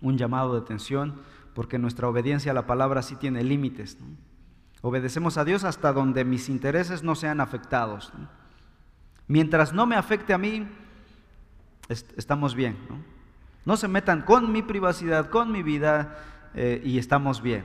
un 0.00 0.16
llamado 0.16 0.54
de 0.54 0.60
atención, 0.60 1.20
porque 1.54 1.78
nuestra 1.78 2.08
obediencia 2.08 2.52
a 2.52 2.54
la 2.54 2.66
palabra 2.66 3.02
sí 3.02 3.16
tiene 3.16 3.44
límites. 3.44 3.98
Obedecemos 4.80 5.38
a 5.38 5.44
Dios 5.44 5.64
hasta 5.64 5.92
donde 5.92 6.24
mis 6.24 6.48
intereses 6.48 7.02
no 7.02 7.14
sean 7.14 7.40
afectados. 7.40 8.12
Mientras 9.28 9.72
no 9.72 9.86
me 9.86 9.96
afecte 9.96 10.34
a 10.34 10.38
mí, 10.38 10.66
estamos 11.88 12.54
bien. 12.54 12.76
¿no? 12.88 13.13
Se 13.76 13.88
metan 13.88 14.22
con 14.22 14.52
mi 14.52 14.62
privacidad, 14.62 15.30
con 15.30 15.50
mi 15.50 15.62
vida, 15.62 16.16
eh, 16.54 16.80
y 16.84 16.98
estamos 16.98 17.42
bien. 17.42 17.64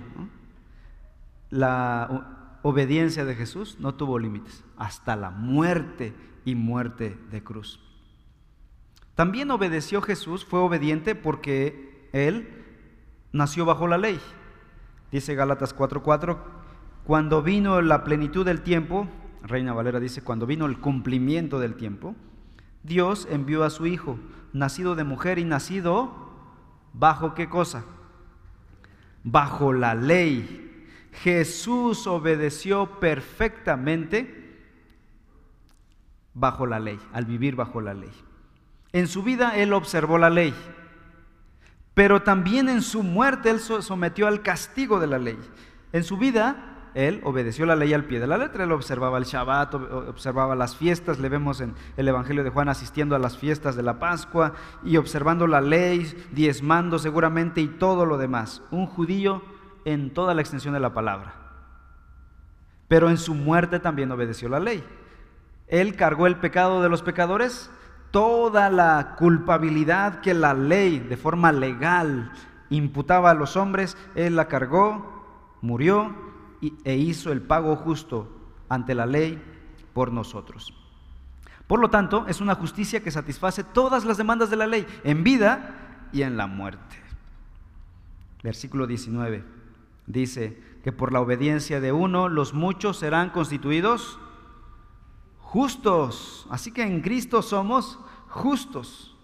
La 1.49 2.59
obediencia 2.61 3.25
de 3.25 3.35
Jesús 3.35 3.77
no 3.79 3.95
tuvo 3.95 4.19
límites, 4.19 4.63
hasta 4.77 5.15
la 5.15 5.29
muerte 5.29 6.13
y 6.45 6.55
muerte 6.55 7.17
de 7.31 7.43
cruz. 7.43 7.79
También 9.15 9.51
obedeció 9.51 10.01
Jesús, 10.01 10.45
fue 10.45 10.59
obediente 10.59 11.15
porque 11.15 12.09
él 12.13 12.47
nació 13.33 13.65
bajo 13.65 13.87
la 13.87 13.97
ley. 13.97 14.19
Dice 15.11 15.35
Gálatas 15.35 15.75
4:4, 15.75 16.37
cuando 17.03 17.41
vino 17.41 17.81
la 17.81 18.03
plenitud 18.03 18.45
del 18.45 18.61
tiempo, 18.61 19.07
Reina 19.43 19.73
Valera 19.73 19.99
dice, 19.99 20.21
cuando 20.21 20.45
vino 20.45 20.65
el 20.65 20.79
cumplimiento 20.79 21.59
del 21.59 21.75
tiempo, 21.75 22.15
Dios 22.83 23.27
envió 23.29 23.63
a 23.63 23.69
su 23.69 23.85
Hijo, 23.85 24.17
nacido 24.53 24.95
de 24.95 25.03
mujer 25.03 25.39
y 25.39 25.45
nacido 25.45 26.29
bajo 26.93 27.33
qué 27.33 27.49
cosa? 27.49 27.85
Bajo 29.23 29.73
la 29.73 29.95
ley. 29.95 30.87
Jesús 31.11 32.07
obedeció 32.07 32.99
perfectamente 32.99 34.39
bajo 36.33 36.65
la 36.65 36.79
ley, 36.79 36.99
al 37.11 37.25
vivir 37.25 37.55
bajo 37.55 37.81
la 37.81 37.93
ley. 37.93 38.11
En 38.91 39.07
su 39.07 39.23
vida 39.23 39.57
él 39.57 39.73
observó 39.73 40.17
la 40.17 40.29
ley, 40.29 40.53
pero 41.93 42.21
también 42.21 42.69
en 42.69 42.81
su 42.81 43.03
muerte 43.03 43.49
él 43.49 43.59
sometió 43.59 44.27
al 44.27 44.41
castigo 44.41 44.99
de 44.99 45.07
la 45.07 45.19
ley. 45.19 45.37
En 45.91 46.03
su 46.03 46.17
vida 46.17 46.68
él 46.93 47.21
obedeció 47.23 47.65
la 47.65 47.75
ley 47.75 47.93
al 47.93 48.05
pie 48.05 48.19
de 48.19 48.27
la 48.27 48.37
letra, 48.37 48.63
él 48.63 48.71
observaba 48.71 49.17
el 49.17 49.25
Shabbat, 49.25 49.73
observaba 49.75 50.55
las 50.55 50.75
fiestas, 50.75 51.19
le 51.19 51.29
vemos 51.29 51.61
en 51.61 51.75
el 51.97 52.07
Evangelio 52.07 52.43
de 52.43 52.49
Juan 52.49 52.69
asistiendo 52.69 53.15
a 53.15 53.19
las 53.19 53.37
fiestas 53.37 53.75
de 53.75 53.83
la 53.83 53.99
Pascua 53.99 54.53
y 54.83 54.97
observando 54.97 55.47
la 55.47 55.61
ley, 55.61 56.11
diezmando 56.31 56.99
seguramente 56.99 57.61
y 57.61 57.67
todo 57.67 58.05
lo 58.05 58.17
demás. 58.17 58.61
Un 58.71 58.87
judío 58.87 59.41
en 59.85 60.13
toda 60.13 60.33
la 60.33 60.41
extensión 60.41 60.73
de 60.73 60.79
la 60.79 60.93
palabra. 60.93 61.35
Pero 62.87 63.09
en 63.09 63.17
su 63.17 63.35
muerte 63.35 63.79
también 63.79 64.11
obedeció 64.11 64.49
la 64.49 64.59
ley. 64.59 64.83
Él 65.67 65.95
cargó 65.95 66.25
el 66.25 66.37
pecado 66.37 66.81
de 66.81 66.89
los 66.89 67.03
pecadores 67.03 67.69
toda 68.11 68.69
la 68.69 69.15
culpabilidad 69.17 70.21
que 70.21 70.33
la 70.33 70.53
ley 70.53 70.99
de 70.99 71.17
forma 71.17 71.51
legal 71.51 72.31
imputaba 72.69 73.31
a 73.31 73.35
los 73.35 73.55
hombres, 73.55 73.97
Él 74.15 74.35
la 74.35 74.47
cargó, 74.47 75.57
murió 75.61 76.28
e 76.61 76.95
hizo 76.95 77.31
el 77.31 77.41
pago 77.41 77.75
justo 77.75 78.29
ante 78.67 78.95
la 78.95 79.05
ley 79.05 79.41
por 79.93 80.11
nosotros. 80.11 80.73
Por 81.67 81.79
lo 81.79 81.89
tanto, 81.89 82.25
es 82.27 82.41
una 82.41 82.55
justicia 82.55 83.03
que 83.03 83.11
satisface 83.11 83.63
todas 83.63 84.03
las 84.03 84.17
demandas 84.17 84.49
de 84.49 84.55
la 84.55 84.67
ley, 84.67 84.87
en 85.03 85.23
vida 85.23 86.07
y 86.11 86.23
en 86.23 86.35
la 86.35 86.47
muerte. 86.47 86.97
Versículo 88.41 88.87
19 88.87 89.43
dice 90.07 90.61
que 90.83 90.91
por 90.91 91.13
la 91.13 91.21
obediencia 91.21 91.79
de 91.79 91.91
uno 91.91 92.29
los 92.29 92.53
muchos 92.53 92.97
serán 92.97 93.29
constituidos 93.29 94.19
justos. 95.39 96.47
Así 96.49 96.71
que 96.71 96.83
en 96.83 97.01
Cristo 97.01 97.41
somos 97.41 97.99
justos, 98.27 99.15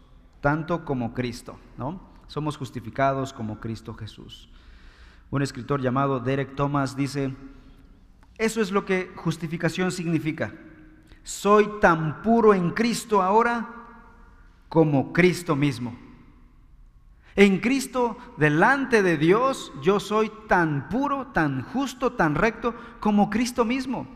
tanto 0.41 0.85
como 0.85 1.13
Cristo, 1.13 1.57
¿no? 1.77 1.99
Somos 2.27 2.57
justificados 2.57 3.33
como 3.33 3.59
Cristo 3.59 3.93
Jesús. 3.93 4.49
Un 5.35 5.41
escritor 5.41 5.81
llamado 5.81 6.21
Derek 6.21 6.55
Thomas 6.55 6.95
dice, 6.95 7.35
eso 8.37 8.61
es 8.61 8.71
lo 8.71 8.85
que 8.85 9.11
justificación 9.17 9.91
significa. 9.91 10.53
Soy 11.23 11.69
tan 11.81 12.21
puro 12.21 12.53
en 12.53 12.69
Cristo 12.69 13.21
ahora 13.21 13.67
como 14.69 15.11
Cristo 15.11 15.57
mismo. 15.57 15.93
En 17.35 17.59
Cristo, 17.59 18.17
delante 18.37 19.03
de 19.03 19.17
Dios, 19.17 19.73
yo 19.81 19.99
soy 19.99 20.31
tan 20.47 20.87
puro, 20.87 21.27
tan 21.33 21.63
justo, 21.63 22.13
tan 22.13 22.35
recto 22.35 22.73
como 23.01 23.29
Cristo 23.29 23.65
mismo. 23.65 24.07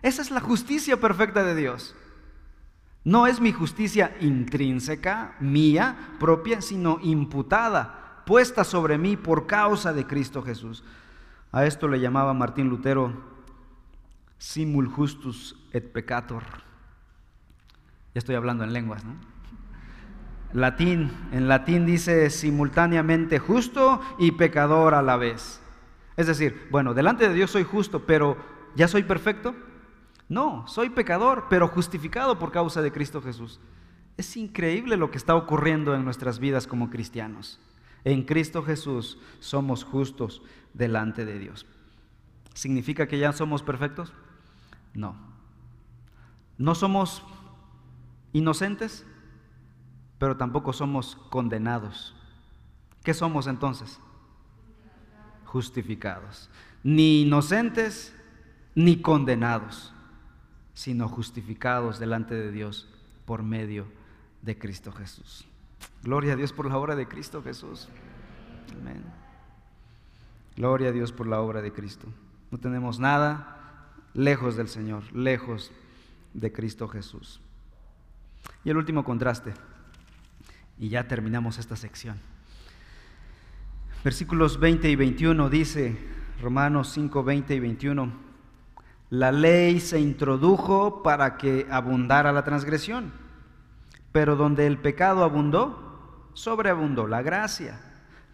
Esa 0.00 0.22
es 0.22 0.30
la 0.30 0.40
justicia 0.40 0.98
perfecta 0.98 1.44
de 1.44 1.54
Dios. 1.54 1.94
No 3.04 3.26
es 3.26 3.42
mi 3.42 3.52
justicia 3.52 4.16
intrínseca, 4.20 5.36
mía, 5.38 6.14
propia, 6.18 6.62
sino 6.62 6.98
imputada, 7.02 8.01
puesta 8.24 8.64
sobre 8.64 8.98
mí 8.98 9.16
por 9.16 9.46
causa 9.46 9.92
de 9.92 10.06
Cristo 10.06 10.42
Jesús. 10.42 10.84
A 11.50 11.66
esto 11.66 11.88
le 11.88 12.00
llamaba 12.00 12.34
Martín 12.34 12.68
Lutero 12.68 13.12
simul 14.38 14.88
justus 14.88 15.56
et 15.72 15.92
peccator. 15.92 16.42
Ya 18.14 18.18
estoy 18.18 18.34
hablando 18.34 18.64
en 18.64 18.72
lenguas, 18.72 19.04
¿no? 19.04 19.14
Latín, 20.52 21.10
en 21.32 21.48
latín 21.48 21.86
dice 21.86 22.28
simultáneamente 22.28 23.38
justo 23.38 24.02
y 24.18 24.32
pecador 24.32 24.94
a 24.94 25.02
la 25.02 25.16
vez. 25.16 25.60
Es 26.16 26.26
decir, 26.26 26.68
bueno, 26.70 26.92
delante 26.92 27.26
de 27.28 27.34
Dios 27.34 27.50
soy 27.50 27.64
justo, 27.64 28.04
pero 28.04 28.36
¿ya 28.74 28.86
soy 28.86 29.02
perfecto? 29.02 29.54
No, 30.28 30.66
soy 30.66 30.90
pecador, 30.90 31.46
pero 31.48 31.68
justificado 31.68 32.38
por 32.38 32.52
causa 32.52 32.82
de 32.82 32.92
Cristo 32.92 33.22
Jesús. 33.22 33.60
Es 34.16 34.36
increíble 34.36 34.96
lo 34.96 35.10
que 35.10 35.18
está 35.18 35.34
ocurriendo 35.34 35.94
en 35.94 36.04
nuestras 36.04 36.38
vidas 36.38 36.66
como 36.66 36.90
cristianos. 36.90 37.58
En 38.04 38.24
Cristo 38.24 38.62
Jesús 38.62 39.18
somos 39.40 39.84
justos 39.84 40.42
delante 40.74 41.24
de 41.24 41.38
Dios. 41.38 41.66
¿Significa 42.54 43.06
que 43.06 43.18
ya 43.18 43.32
somos 43.32 43.62
perfectos? 43.62 44.12
No. 44.94 45.16
No 46.58 46.74
somos 46.74 47.22
inocentes, 48.32 49.06
pero 50.18 50.36
tampoco 50.36 50.72
somos 50.72 51.16
condenados. 51.30 52.14
¿Qué 53.04 53.14
somos 53.14 53.46
entonces? 53.46 53.98
Justificados. 55.44 56.50
Ni 56.82 57.22
inocentes 57.22 58.14
ni 58.74 59.00
condenados 59.00 59.92
sino 60.74 61.08
justificados 61.08 61.98
delante 61.98 62.34
de 62.34 62.50
Dios 62.50 62.88
por 63.24 63.42
medio 63.42 63.86
de 64.42 64.58
Cristo 64.58 64.92
Jesús. 64.92 65.46
Gloria 66.02 66.32
a 66.32 66.36
Dios 66.36 66.52
por 66.52 66.66
la 66.66 66.76
obra 66.76 66.96
de 66.96 67.06
Cristo 67.06 67.42
Jesús. 67.42 67.88
Amén. 68.80 69.02
Gloria 70.56 70.88
a 70.88 70.92
Dios 70.92 71.12
por 71.12 71.26
la 71.26 71.40
obra 71.40 71.62
de 71.62 71.72
Cristo. 71.72 72.08
No 72.50 72.58
tenemos 72.58 72.98
nada 72.98 73.90
lejos 74.14 74.56
del 74.56 74.68
Señor, 74.68 75.10
lejos 75.14 75.72
de 76.34 76.52
Cristo 76.52 76.88
Jesús. 76.88 77.40
Y 78.64 78.70
el 78.70 78.76
último 78.76 79.04
contraste, 79.04 79.54
y 80.78 80.88
ya 80.88 81.06
terminamos 81.06 81.58
esta 81.58 81.76
sección. 81.76 82.18
Versículos 84.04 84.58
20 84.58 84.90
y 84.90 84.96
21 84.96 85.48
dice, 85.48 85.96
Romanos 86.40 86.90
5, 86.92 87.22
20 87.22 87.54
y 87.54 87.60
21, 87.60 88.12
la 89.10 89.30
ley 89.30 89.78
se 89.78 90.00
introdujo 90.00 91.02
para 91.02 91.36
que 91.36 91.66
abundara 91.70 92.32
la 92.32 92.42
transgresión, 92.42 93.12
pero 94.12 94.36
donde 94.36 94.66
el 94.66 94.78
pecado 94.78 95.24
abundó, 95.24 96.30
sobreabundó 96.34 97.06
la 97.06 97.22
gracia, 97.22 97.80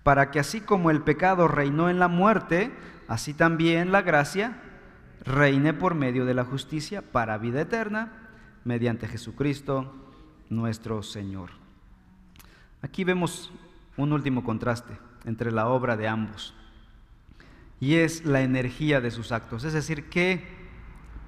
para 0.03 0.31
que 0.31 0.41
así 0.41 0.61
como 0.61 0.91
el 0.91 1.03
pecado 1.03 1.49
reinó 1.49 1.89
en 1.89 1.99
la 1.99 2.09
muerte, 2.09 2.73
así 3.07 3.35
también 3.35 3.93
la 3.93 4.03
gracia 4.03 4.61
reine 5.25 5.75
por 5.75 5.95
medio 5.95 6.25
de 6.25 6.35
la 6.35 6.45
justicia 6.45 7.03
para 7.03 7.39
vida 7.39 7.61
eterna, 7.61 8.13
mediante 8.65 9.09
Jesucristo 9.09 9.95
nuestro 10.51 11.03
Señor. 11.03 11.51
Aquí 12.83 13.05
vemos 13.05 13.53
un 13.97 14.13
último 14.13 14.45
contraste 14.45 14.99
entre 15.25 15.53
la 15.53 15.69
obra 15.69 15.97
de 15.97 16.09
ambos, 16.09 16.55
y 17.81 17.97
es 17.97 18.25
la 18.25 18.41
energía 18.41 19.01
de 19.01 19.11
sus 19.11 19.31
actos, 19.31 19.65
es 19.65 19.73
decir, 19.73 20.09
que 20.09 20.59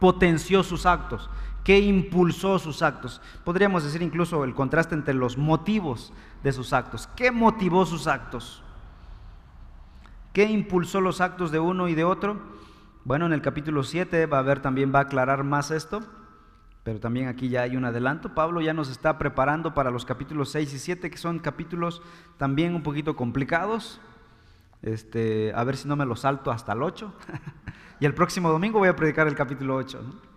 potenció 0.01 0.65
sus 0.65 0.87
actos? 0.87 1.31
¿Qué 1.65 1.79
impulsó 1.79 2.59
sus 2.59 2.83
actos? 2.83 3.21
Podríamos 3.45 3.85
decir 3.85 4.03
incluso 4.03 4.45
el 4.45 4.55
contraste 4.55 4.95
entre 4.95 5.15
los 5.15 5.37
motivos 5.37 6.13
de 6.43 6.53
sus 6.53 6.73
actos. 6.73 7.09
¿Qué 7.17 7.31
motivó 7.31 7.85
sus 7.85 8.07
actos? 8.07 8.63
¿Qué 10.33 10.45
impulsó 10.45 11.01
los 11.01 11.21
actos 11.21 11.51
de 11.51 11.59
uno 11.59 11.89
y 11.89 11.95
de 11.95 12.05
otro? 12.05 12.41
Bueno, 13.05 13.27
en 13.27 13.33
el 13.33 13.43
capítulo 13.43 13.83
7 13.83 14.27
va 14.27 14.39
a 14.39 14.43
ver 14.43 14.61
también 14.61 14.93
va 14.95 15.01
a 15.01 15.03
aclarar 15.03 15.45
más 15.45 15.71
esto, 15.71 16.03
pero 16.83 17.01
también 17.01 17.29
aquí 17.29 17.49
ya 17.49 17.63
hay 17.63 17.77
un 17.77 17.85
adelanto. 17.85 18.35
Pablo 18.35 18.61
ya 18.61 18.73
nos 18.73 18.91
está 18.91 19.19
preparando 19.19 19.75
para 19.75 19.91
los 19.91 20.05
capítulos 20.05 20.51
6 20.51 20.73
y 20.73 20.79
7, 20.79 21.11
que 21.11 21.19
son 21.19 21.41
capítulos 21.41 22.01
también 22.39 22.75
un 22.75 22.83
poquito 22.83 23.17
complicados. 23.17 24.01
Este, 24.83 25.53
a 25.55 25.63
ver 25.65 25.77
si 25.77 25.89
no 25.89 25.97
me 25.97 26.07
lo 26.07 26.17
salto 26.17 26.51
hasta 26.51 26.73
el 26.73 26.83
8. 26.83 27.13
y 28.01 28.07
el 28.07 28.15
próximo 28.15 28.49
domingo 28.49 28.79
voy 28.79 28.89
a 28.89 28.97
predicar 28.97 29.27
el 29.27 29.35
capítulo 29.35 29.77
8. 29.77 30.01
No. 30.03 30.30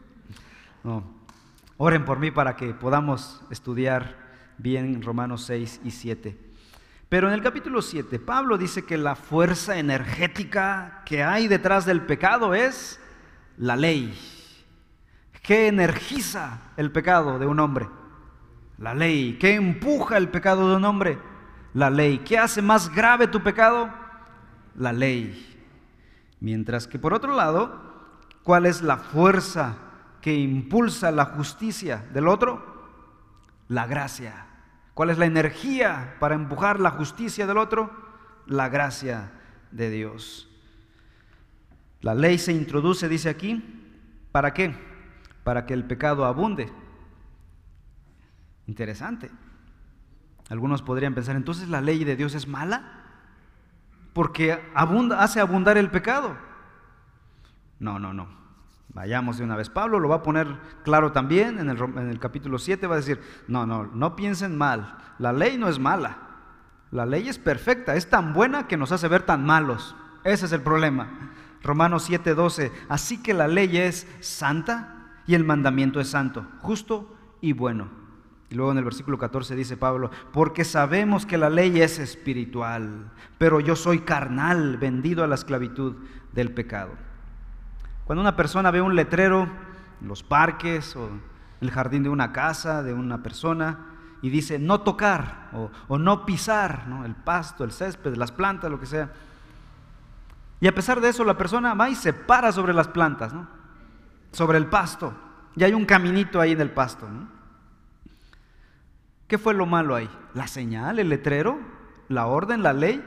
Oren 1.78 2.06
por 2.06 2.20
mí 2.20 2.32
para 2.32 2.56
que 2.56 2.74
podamos 2.74 3.42
estudiar 3.50 4.16
bien 4.58 5.02
Romanos 5.02 5.44
6 5.46 5.82
y 5.84 5.92
7. 5.92 6.38
Pero 7.10 7.28
en 7.28 7.34
el 7.34 7.44
capítulo 7.44 7.82
7, 7.82 8.20
Pablo 8.20 8.58
dice 8.58 8.86
que 8.86 8.98
la 8.98 9.16
fuerza 9.16 9.78
energética 9.78 11.04
que 11.06 11.24
hay 11.24 11.48
detrás 11.48 11.86
del 11.86 12.02
pecado 12.02 12.54
es 12.54 13.00
la 13.58 13.76
ley. 13.76 14.18
¿Qué 15.44 15.68
energiza 15.68 16.72
el 16.78 16.92
pecado 16.92 17.38
de 17.38 17.46
un 17.46 17.60
hombre? 17.60 17.88
La 18.78 18.94
ley. 18.94 19.38
¿Qué 19.40 19.56
empuja 19.56 20.18
el 20.18 20.30
pecado 20.30 20.70
de 20.70 20.76
un 20.78 20.86
hombre? 20.86 21.20
La 21.74 21.90
ley. 21.90 22.20
¿Qué 22.20 22.38
hace 22.38 22.62
más 22.62 22.94
grave 22.94 23.28
tu 23.28 23.42
pecado? 23.44 23.94
La 24.76 24.92
ley. 24.92 25.62
Mientras 26.40 26.88
que 26.88 26.98
por 26.98 27.14
otro 27.14 27.36
lado, 27.36 27.80
¿cuál 28.44 28.66
es 28.66 28.82
la 28.82 28.98
fuerza 28.98 29.76
que 30.24 30.34
impulsa 30.34 31.12
la 31.12 31.26
justicia 31.26 32.06
del 32.14 32.30
otro? 32.30 32.64
La 33.68 33.88
gracia. 33.88 34.46
¿Cuál 34.94 35.10
es 35.10 35.18
la 35.18 35.26
energía 35.26 36.16
para 36.22 36.34
empujar 36.34 36.80
la 36.80 36.92
justicia 36.92 37.46
del 37.46 37.58
otro? 37.58 37.92
La 38.46 38.70
gracia 38.70 39.34
de 39.72 39.90
Dios. 39.90 40.50
La 42.00 42.16
ley 42.16 42.40
se 42.40 42.54
introduce, 42.54 43.10
dice 43.10 43.28
aquí, 43.28 43.62
¿para 44.32 44.54
qué? 44.54 44.74
Para 45.44 45.66
que 45.66 45.74
el 45.74 45.84
pecado 45.84 46.24
abunde. 46.24 46.72
Interesante. 48.66 49.30
Algunos 50.50 50.82
podrían 50.82 51.16
pensar, 51.16 51.36
entonces 51.36 51.68
la 51.68 51.82
ley 51.82 52.06
de 52.06 52.16
Dios 52.16 52.34
es 52.34 52.48
mala 52.48 53.04
porque 54.14 54.58
hace 55.18 55.42
abundar 55.42 55.78
el 55.78 55.92
pecado. 55.92 56.38
No, 57.80 58.00
no, 58.00 58.14
no. 58.14 58.43
Vayamos 58.90 59.38
de 59.38 59.44
una 59.44 59.56
vez. 59.56 59.70
Pablo 59.70 60.00
lo 60.00 60.10
va 60.10 60.18
a 60.18 60.24
poner 60.24 60.48
claro 60.84 61.12
también 61.12 61.60
en 61.60 61.70
el, 61.70 62.20
capítulo 62.20 62.60
7, 62.60 62.86
va 62.88 62.96
a 62.96 62.98
decir, 62.98 63.20
no, 63.48 63.66
no, 63.66 63.86
no 63.86 64.16
piensen 64.16 64.58
mal, 64.58 64.98
la 65.18 65.34
ley 65.34 65.58
no 65.58 65.68
es 65.68 65.80
mala, 65.80 66.18
la 66.92 67.06
ley 67.06 67.28
es 67.28 67.40
perfecta, 67.40 67.96
es 67.96 68.10
tan 68.10 68.34
buena 68.34 68.68
que 68.68 68.78
nos 68.78 68.92
hace 68.92 69.08
ver 69.08 69.24
tan 69.24 69.46
malos. 69.46 69.96
Ese 70.24 70.46
es 70.46 70.52
el 70.52 70.62
problema. 70.62 71.32
Romanos 71.64 72.10
7:12, 72.10 72.72
así 72.90 73.22
que 73.24 73.34
la 73.34 73.48
ley 73.48 73.78
es 73.78 74.08
santa 74.20 75.12
y 75.26 75.34
el 75.34 75.44
mandamiento 75.44 76.00
es 76.00 76.10
santo, 76.10 76.46
justo 76.62 77.16
y 77.42 77.54
bueno. 77.54 78.04
Y 78.50 78.56
luego 78.56 78.72
en 78.72 78.78
el 78.78 78.84
versículo 78.84 79.18
14 79.18 79.56
dice 79.56 79.78
Pablo, 79.78 80.12
porque 80.32 80.64
sabemos 80.64 81.26
que 81.26 81.40
la 81.40 81.50
ley 81.50 81.82
es 81.82 81.98
espiritual, 81.98 83.12
pero 83.40 83.60
yo 83.60 83.76
soy 83.76 84.02
carnal, 84.02 84.78
vendido 84.78 85.24
a 85.24 85.28
la 85.28 85.36
esclavitud 85.36 85.96
del 86.34 86.54
pecado. 86.54 86.92
Cuando 88.06 88.22
una 88.22 88.36
persona 88.36 88.72
ve 88.72 88.82
un 88.82 88.96
letrero 88.96 89.44
en 90.02 90.08
los 90.08 90.24
parques 90.24 90.96
o 90.96 91.08
en 91.08 91.22
el 91.62 91.72
jardín 91.72 92.04
de 92.04 92.10
una 92.10 92.34
casa, 92.34 92.84
de 92.84 92.94
una 92.94 93.24
persona, 93.24 93.94
y 94.22 94.30
dice 94.30 94.60
no 94.60 94.82
tocar 94.82 95.50
o, 95.88 95.98
no 95.98 96.26
pisar 96.26 96.86
el 97.06 97.16
pasto, 97.16 97.64
el 97.64 97.72
césped, 97.72 98.16
las 98.16 98.32
plantas, 98.32 98.72
lo 98.72 98.80
que 98.80 98.86
sea. 98.86 99.12
Y 100.60 100.68
a 100.68 100.74
pesar 100.74 101.02
de 101.02 101.10
eso, 101.10 101.24
la 101.26 101.38
persona 101.38 101.74
va 101.74 101.90
y 101.90 101.96
se 101.96 102.14
para 102.14 102.52
sobre 102.52 102.74
las 102.74 102.88
plantas, 102.88 103.34
sobre 104.32 104.58
el 104.58 104.68
pasto. 104.68 105.14
Y 105.56 105.64
hay 105.64 105.74
un 105.74 105.86
caminito 105.86 106.40
ahí 106.40 106.54
en 106.54 106.62
el 106.62 106.72
pasto. 106.72 107.08
¿Qué 109.28 109.38
fue 109.38 109.54
lo 109.54 109.66
malo 109.66 109.96
ahí? 109.96 110.10
¿La 110.34 110.48
señal, 110.48 111.00
el 111.00 111.10
letrero, 111.10 111.60
la 112.08 112.28
orden, 112.28 112.64
la 112.64 112.72
ley? 112.72 113.04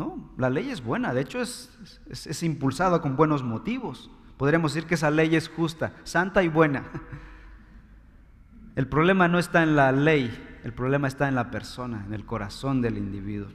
No, 0.00 0.32
la 0.38 0.48
ley 0.48 0.70
es 0.70 0.82
buena, 0.82 1.12
de 1.12 1.20
hecho 1.20 1.42
es, 1.42 1.78
es, 2.08 2.42
impulsada 2.42 3.02
con 3.02 3.16
buenos 3.16 3.42
motivos. 3.42 4.10
Podríamos 4.38 4.72
decir 4.72 4.88
que 4.88 4.94
esa 4.94 5.10
ley 5.10 5.36
es 5.36 5.50
justa, 5.50 5.92
santa 6.04 6.42
y 6.42 6.48
buena. 6.48 6.84
El 8.76 8.88
problema 8.88 9.28
no 9.28 9.38
está 9.38 9.62
en 9.62 9.76
la 9.76 9.92
ley, 9.92 10.32
el 10.64 10.72
problema 10.72 11.06
está 11.06 11.28
en 11.28 11.34
la 11.34 11.50
persona, 11.50 12.04
en 12.06 12.14
el 12.14 12.24
corazón 12.24 12.80
del 12.80 12.96
individuo. 12.96 13.48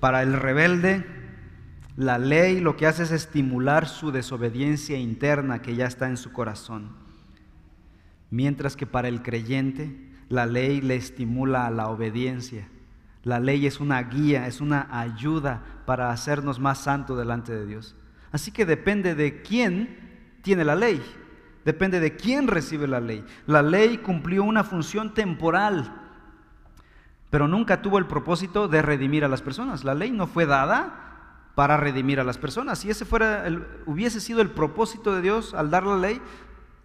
Para 0.00 0.22
el 0.24 0.32
rebelde, 0.32 1.06
la 1.96 2.18
ley 2.18 2.58
lo 2.58 2.76
que 2.76 2.88
hace 2.88 3.04
es 3.04 3.12
estimular 3.12 3.86
su 3.86 4.10
desobediencia 4.10 4.98
interna 4.98 5.62
que 5.62 5.76
ya 5.76 5.86
está 5.86 6.08
en 6.08 6.16
su 6.16 6.32
corazón. 6.32 6.88
Mientras 8.30 8.74
que 8.74 8.86
para 8.86 9.06
el 9.06 9.22
creyente, 9.22 9.96
la 10.28 10.46
ley 10.46 10.80
le 10.80 10.96
estimula 10.96 11.66
a 11.66 11.70
la 11.70 11.86
obediencia 11.86 12.66
la 13.26 13.40
ley 13.40 13.66
es 13.66 13.80
una 13.80 14.00
guía, 14.04 14.46
es 14.46 14.60
una 14.60 14.86
ayuda 14.88 15.60
para 15.84 16.10
hacernos 16.10 16.60
más 16.60 16.78
santos 16.78 17.18
delante 17.18 17.52
de 17.52 17.66
Dios. 17.66 17.96
Así 18.30 18.52
que 18.52 18.64
depende 18.64 19.16
de 19.16 19.42
quién 19.42 20.38
tiene 20.42 20.64
la 20.64 20.76
ley, 20.76 21.02
depende 21.64 21.98
de 21.98 22.14
quién 22.14 22.46
recibe 22.46 22.86
la 22.86 23.00
ley. 23.00 23.26
La 23.48 23.62
ley 23.62 23.98
cumplió 23.98 24.44
una 24.44 24.62
función 24.62 25.12
temporal, 25.12 25.92
pero 27.28 27.48
nunca 27.48 27.82
tuvo 27.82 27.98
el 27.98 28.06
propósito 28.06 28.68
de 28.68 28.80
redimir 28.80 29.24
a 29.24 29.28
las 29.28 29.42
personas. 29.42 29.82
La 29.82 29.94
ley 29.94 30.12
no 30.12 30.28
fue 30.28 30.46
dada 30.46 31.50
para 31.56 31.76
redimir 31.76 32.20
a 32.20 32.24
las 32.24 32.38
personas. 32.38 32.78
Si 32.78 32.90
ese 32.90 33.04
fuera 33.04 33.44
hubiese 33.86 34.20
sido 34.20 34.40
el 34.40 34.50
propósito 34.50 35.12
de 35.12 35.22
Dios 35.22 35.52
al 35.52 35.68
dar 35.68 35.82
la 35.82 35.96
ley, 35.96 36.22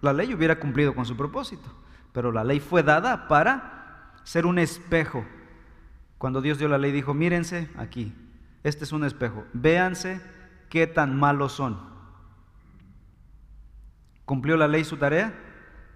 la 0.02 0.12
ley 0.12 0.34
hubiera 0.34 0.60
cumplido 0.60 0.96
con 0.96 1.06
su 1.06 1.16
propósito. 1.16 1.70
Pero 2.14 2.32
la 2.32 2.44
ley 2.44 2.60
fue 2.60 2.82
dada 2.82 3.28
para 3.28 4.16
ser 4.24 4.48
un 4.48 4.58
espejo 4.58 5.24
cuando 6.22 6.40
Dios 6.44 6.60
dio 6.60 6.68
la 6.68 6.78
ley, 6.78 6.92
dijo, 6.92 7.16
mírense 7.16 7.68
aquí, 7.76 8.14
este 8.62 8.84
es 8.84 8.92
un 8.92 9.04
espejo, 9.04 9.44
véanse 9.54 10.22
qué 10.70 10.86
tan 10.86 11.18
malos 11.18 11.54
son. 11.54 11.80
¿Cumplió 14.26 14.56
la 14.56 14.68
ley 14.68 14.84
su 14.84 14.98
tarea? 14.98 15.34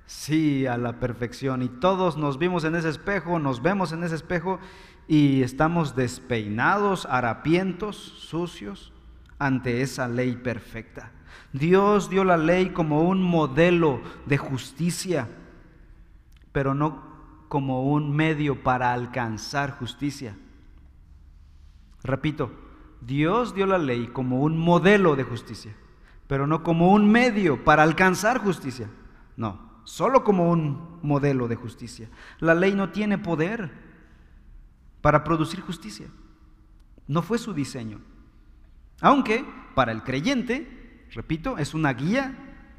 Sí, 0.07 0.65
a 0.65 0.79
la 0.79 0.99
perfección. 0.99 1.61
Y 1.61 1.67
todos 1.67 2.17
nos 2.17 2.39
vimos 2.39 2.63
en 2.63 2.73
ese 2.73 2.89
espejo, 2.89 3.37
nos 3.37 3.61
vemos 3.61 3.91
en 3.91 4.03
ese 4.03 4.15
espejo 4.15 4.57
y 5.07 5.43
estamos 5.43 5.95
despeinados, 5.95 7.05
harapientos, 7.05 7.95
sucios 7.95 8.93
ante 9.37 9.83
esa 9.83 10.07
ley 10.07 10.37
perfecta. 10.37 11.11
Dios 11.53 12.09
dio 12.09 12.23
la 12.23 12.37
ley 12.37 12.71
como 12.71 13.03
un 13.03 13.21
modelo 13.21 14.01
de 14.25 14.39
justicia, 14.39 15.27
pero 16.51 16.73
no 16.73 17.14
como 17.55 17.83
un 17.83 18.13
medio 18.13 18.63
para 18.63 18.91
alcanzar 18.91 19.79
justicia. 19.79 20.35
Repito, 22.03 22.51
Dios 22.99 23.55
dio 23.55 23.65
la 23.65 23.77
ley 23.77 24.07
como 24.07 24.41
un 24.41 24.57
modelo 24.57 25.15
de 25.15 25.23
justicia, 25.23 25.73
pero 26.27 26.47
no 26.47 26.63
como 26.63 26.91
un 26.91 27.09
medio 27.09 27.63
para 27.63 27.83
alcanzar 27.83 28.39
justicia. 28.39 28.89
No, 29.37 29.71
solo 29.85 30.25
como 30.25 30.51
un 30.51 30.99
modelo 31.01 31.47
de 31.47 31.55
justicia. 31.55 32.09
La 32.39 32.55
ley 32.55 32.73
no 32.73 32.89
tiene 32.89 33.17
poder 33.17 33.71
para 34.99 35.23
producir 35.23 35.61
justicia. 35.61 36.07
No 37.07 37.21
fue 37.21 37.37
su 37.37 37.53
diseño. 37.53 38.01
Aunque 38.99 39.45
para 39.75 39.93
el 39.93 40.03
creyente, 40.03 41.07
repito, 41.13 41.57
es 41.57 41.73
una 41.73 41.93
guía 41.93 42.35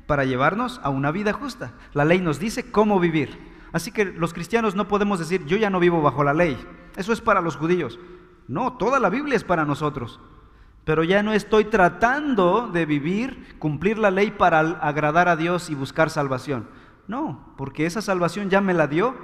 para 0.06 0.26
llevarnos 0.26 0.82
a 0.82 0.90
una 0.90 1.12
vida 1.12 1.32
justa. 1.32 1.72
La 1.94 2.04
ley 2.04 2.20
nos 2.20 2.38
dice 2.38 2.70
cómo 2.70 3.00
vivir. 3.00 3.55
Así 3.72 3.92
que 3.92 4.04
los 4.04 4.32
cristianos 4.32 4.74
no 4.74 4.88
podemos 4.88 5.18
decir, 5.18 5.44
yo 5.46 5.56
ya 5.56 5.70
no 5.70 5.80
vivo 5.80 6.02
bajo 6.02 6.24
la 6.24 6.34
ley. 6.34 6.56
Eso 6.96 7.12
es 7.12 7.20
para 7.20 7.40
los 7.40 7.56
judíos. 7.56 7.98
No, 8.48 8.74
toda 8.74 9.00
la 9.00 9.10
Biblia 9.10 9.36
es 9.36 9.44
para 9.44 9.64
nosotros. 9.64 10.20
Pero 10.84 11.02
ya 11.02 11.22
no 11.22 11.32
estoy 11.32 11.64
tratando 11.64 12.68
de 12.68 12.86
vivir, 12.86 13.56
cumplir 13.58 13.98
la 13.98 14.10
ley 14.10 14.30
para 14.30 14.60
agradar 14.60 15.28
a 15.28 15.36
Dios 15.36 15.68
y 15.68 15.74
buscar 15.74 16.10
salvación. 16.10 16.68
No, 17.08 17.54
porque 17.56 17.86
esa 17.86 18.02
salvación 18.02 18.50
ya 18.50 18.60
me 18.60 18.72
la 18.72 18.86
dio 18.86 19.14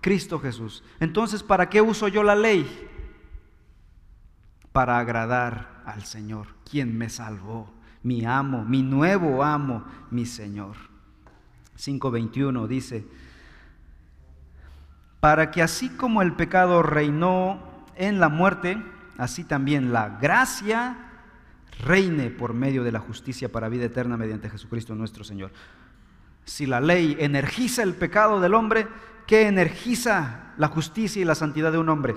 Cristo 0.00 0.40
Jesús. 0.40 0.82
Entonces, 1.00 1.42
¿para 1.42 1.68
qué 1.68 1.80
uso 1.80 2.08
yo 2.08 2.22
la 2.22 2.34
ley? 2.34 2.88
Para 4.72 4.98
agradar 4.98 5.82
al 5.86 6.04
Señor, 6.04 6.48
quien 6.68 6.96
me 6.98 7.08
salvó, 7.08 7.72
mi 8.02 8.24
amo, 8.24 8.64
mi 8.64 8.82
nuevo 8.82 9.42
amo, 9.42 9.84
mi 10.10 10.26
Señor. 10.26 10.76
5.21 11.76 12.66
dice, 12.66 13.06
para 15.20 15.50
que 15.50 15.62
así 15.62 15.88
como 15.88 16.22
el 16.22 16.32
pecado 16.32 16.82
reinó 16.82 17.60
en 17.96 18.20
la 18.20 18.28
muerte, 18.28 18.82
así 19.16 19.44
también 19.44 19.92
la 19.92 20.18
gracia 20.20 20.96
reine 21.84 22.30
por 22.30 22.54
medio 22.54 22.84
de 22.84 22.92
la 22.92 23.00
justicia 23.00 23.50
para 23.50 23.68
vida 23.68 23.84
eterna 23.84 24.16
mediante 24.16 24.50
Jesucristo 24.50 24.94
nuestro 24.94 25.24
Señor. 25.24 25.50
Si 26.44 26.66
la 26.66 26.80
ley 26.80 27.16
energiza 27.20 27.82
el 27.82 27.94
pecado 27.94 28.40
del 28.40 28.54
hombre, 28.54 28.88
¿qué 29.26 29.46
energiza 29.46 30.52
la 30.56 30.68
justicia 30.68 31.20
y 31.20 31.24
la 31.24 31.34
santidad 31.34 31.72
de 31.72 31.78
un 31.78 31.88
hombre? 31.88 32.16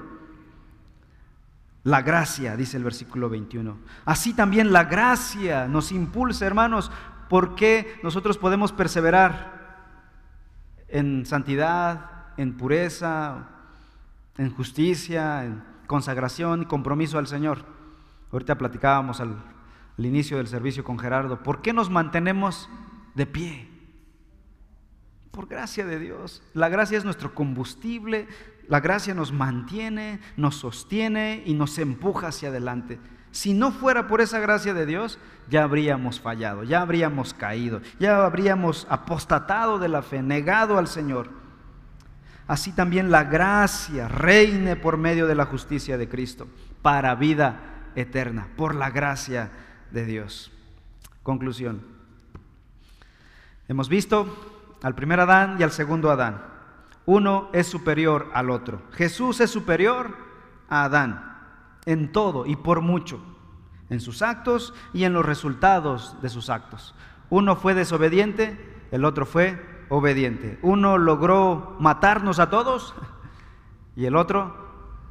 La 1.84 2.04
gracia, 2.04 2.56
dice 2.56 2.78
el 2.78 2.84
versículo 2.84 3.30
21. 3.30 3.78
Así 4.06 4.34
también 4.34 4.72
la 4.72 4.84
gracia 4.84 5.68
nos 5.68 5.92
impulsa, 5.92 6.46
hermanos, 6.46 6.92
porque 7.28 8.00
nosotros 8.04 8.38
podemos 8.38 8.72
perseverar 8.72 9.60
en 10.88 11.26
santidad, 11.26 12.21
en 12.38 12.58
pureza, 12.58 13.50
en 14.38 14.52
justicia, 14.52 15.46
en 15.46 15.64
consagración 15.88 16.64
y 16.64 16.66
compromiso 16.66 17.18
al 17.18 17.28
Señor. 17.28 17.66
Ahorita 18.32 18.58
platicábamos 18.58 19.20
al, 19.20 19.36
al 19.98 20.06
inicio 20.06 20.38
del 20.38 20.48
servicio 20.48 20.84
con 20.84 20.98
Gerardo, 20.98 21.44
¿por 21.44 21.62
qué 21.62 21.74
nos 21.74 21.90
mantenemos 21.90 22.70
de 23.16 23.26
pie? 23.26 23.68
Por 25.32 25.48
gracia 25.48 25.86
de 25.86 26.00
Dios. 26.00 26.42
La 26.54 26.70
gracia 26.70 26.98
es 26.98 27.06
nuestro 27.06 27.34
combustible, 27.34 28.28
la 28.68 28.80
gracia 28.80 29.14
nos 29.14 29.32
mantiene, 29.32 30.20
nos 30.38 30.56
sostiene 30.56 31.44
y 31.46 31.54
nos 31.54 31.78
empuja 31.78 32.28
hacia 32.28 32.50
adelante. 32.50 33.00
Si 33.32 33.54
no 33.54 33.72
fuera 33.72 34.08
por 34.08 34.20
esa 34.20 34.40
gracia 34.40 34.74
de 34.74 34.86
Dios, 34.86 35.18
ya 35.50 35.64
habríamos 35.64 36.20
fallado, 36.20 36.64
ya 36.64 36.82
habríamos 36.82 37.34
caído, 37.34 37.82
ya 38.00 38.26
habríamos 38.26 38.86
apostatado 38.90 39.80
de 39.80 39.88
la 39.88 40.02
fe, 40.02 40.22
negado 40.22 40.78
al 40.78 40.88
Señor. 40.88 41.41
Así 42.52 42.74
también 42.74 43.12
la 43.12 43.24
gracia 43.24 44.10
reine 44.10 44.76
por 44.76 44.98
medio 44.98 45.26
de 45.26 45.36
la 45.36 45.46
justicia 45.46 45.98
de 45.98 46.10
Cristo 46.10 46.50
para 46.82 47.16
vida 47.16 47.92
eterna, 47.96 48.50
por 48.58 48.76
la 48.76 48.90
gracia 48.90 49.50
de 49.90 50.06
Dios. 50.06 50.52
Conclusión. 51.24 51.82
Hemos 53.70 53.88
visto 53.88 54.76
al 54.84 54.96
primer 54.96 55.22
Adán 55.22 55.56
y 55.62 55.64
al 55.64 55.72
segundo 55.72 56.12
Adán. 56.12 56.42
Uno 57.06 57.48
es 57.54 57.68
superior 57.68 58.30
al 58.34 58.50
otro. 58.50 58.82
Jesús 58.92 59.40
es 59.40 59.50
superior 59.50 60.14
a 60.68 60.84
Adán 60.84 61.38
en 61.86 62.12
todo 62.12 62.46
y 62.46 62.58
por 62.58 62.82
mucho, 62.82 63.24
en 63.90 64.02
sus 64.02 64.22
actos 64.22 64.74
y 64.92 65.06
en 65.06 65.14
los 65.14 65.26
resultados 65.26 66.22
de 66.22 66.28
sus 66.28 66.50
actos. 66.50 66.96
Uno 67.30 67.56
fue 67.56 67.76
desobediente, 67.76 68.60
el 68.92 69.06
otro 69.06 69.26
fue 69.26 69.71
obediente. 69.92 70.58
Uno 70.62 70.98
logró 70.98 71.76
matarnos 71.80 72.40
a 72.40 72.50
todos 72.50 72.96
y 73.96 74.06
el 74.06 74.16
otro 74.16 74.56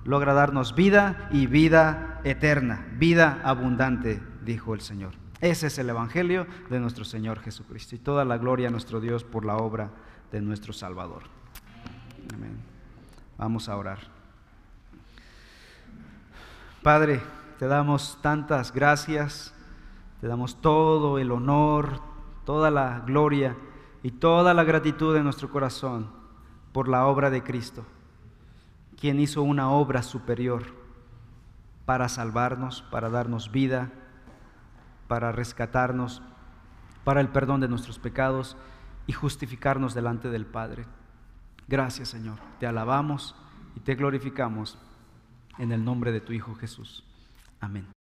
logra 0.05 0.33
darnos 0.33 0.75
vida 0.75 1.29
y 1.31 1.47
vida 1.47 2.23
eterna, 2.25 2.87
vida 2.93 3.41
abundante, 3.45 4.23
dijo 4.43 4.73
el 4.73 4.81
Señor. 4.81 5.13
Ese 5.43 5.67
es 5.67 5.79
el 5.79 5.91
Evangelio 5.91 6.47
de 6.71 6.81
nuestro 6.81 7.05
Señor 7.05 7.41
Jesucristo 7.41 7.95
y 7.95 7.99
toda 7.99 8.25
la 8.25 8.39
gloria 8.39 8.69
a 8.69 8.71
nuestro 8.71 9.01
Dios 9.01 9.23
por 9.23 9.45
la 9.45 9.59
obra 9.59 9.91
de 10.33 10.41
nuestro 10.41 10.73
Salvador. 10.73 11.25
Amén. 12.35 12.59
Vamos 13.37 13.69
a 13.69 13.77
orar. 13.77 13.99
Padre, 16.83 17.21
te 17.59 17.67
damos 17.67 18.19
tantas 18.23 18.73
gracias, 18.73 19.55
te 20.23 20.27
damos 20.27 20.63
todo 20.63 21.19
el 21.19 21.33
honor, 21.33 22.01
toda 22.47 22.71
la 22.71 23.03
gloria 23.07 23.57
y 24.03 24.13
toda 24.13 24.55
la 24.55 24.65
gratitud 24.65 25.15
de 25.15 25.23
nuestro 25.23 25.51
corazón 25.51 26.11
por 26.73 26.89
la 26.89 27.07
obra 27.07 27.31
de 27.31 27.43
Cristo, 27.43 27.85
quien 28.99 29.21
hizo 29.21 29.43
una 29.43 29.71
obra 29.71 30.03
superior 30.03 30.65
para 31.85 32.09
salvarnos, 32.09 32.83
para 32.91 33.11
darnos 33.11 33.51
vida, 33.51 33.91
para 35.09 35.33
rescatarnos, 35.33 36.23
para 37.05 37.21
el 37.21 37.29
perdón 37.29 37.61
de 37.61 37.69
nuestros 37.69 37.99
pecados 37.99 38.57
y 39.07 39.13
justificarnos 39.13 39.95
delante 39.95 40.31
del 40.31 40.47
Padre. 40.47 40.87
Gracias 41.69 42.09
Señor, 42.09 42.39
te 42.59 42.67
alabamos 42.67 43.35
y 43.77 43.81
te 43.81 43.95
glorificamos 43.95 44.79
en 45.59 45.73
el 45.73 45.85
nombre 45.85 46.13
de 46.13 46.21
tu 46.21 46.33
Hijo 46.33 46.55
Jesús. 46.55 47.05
Amén. 47.61 48.00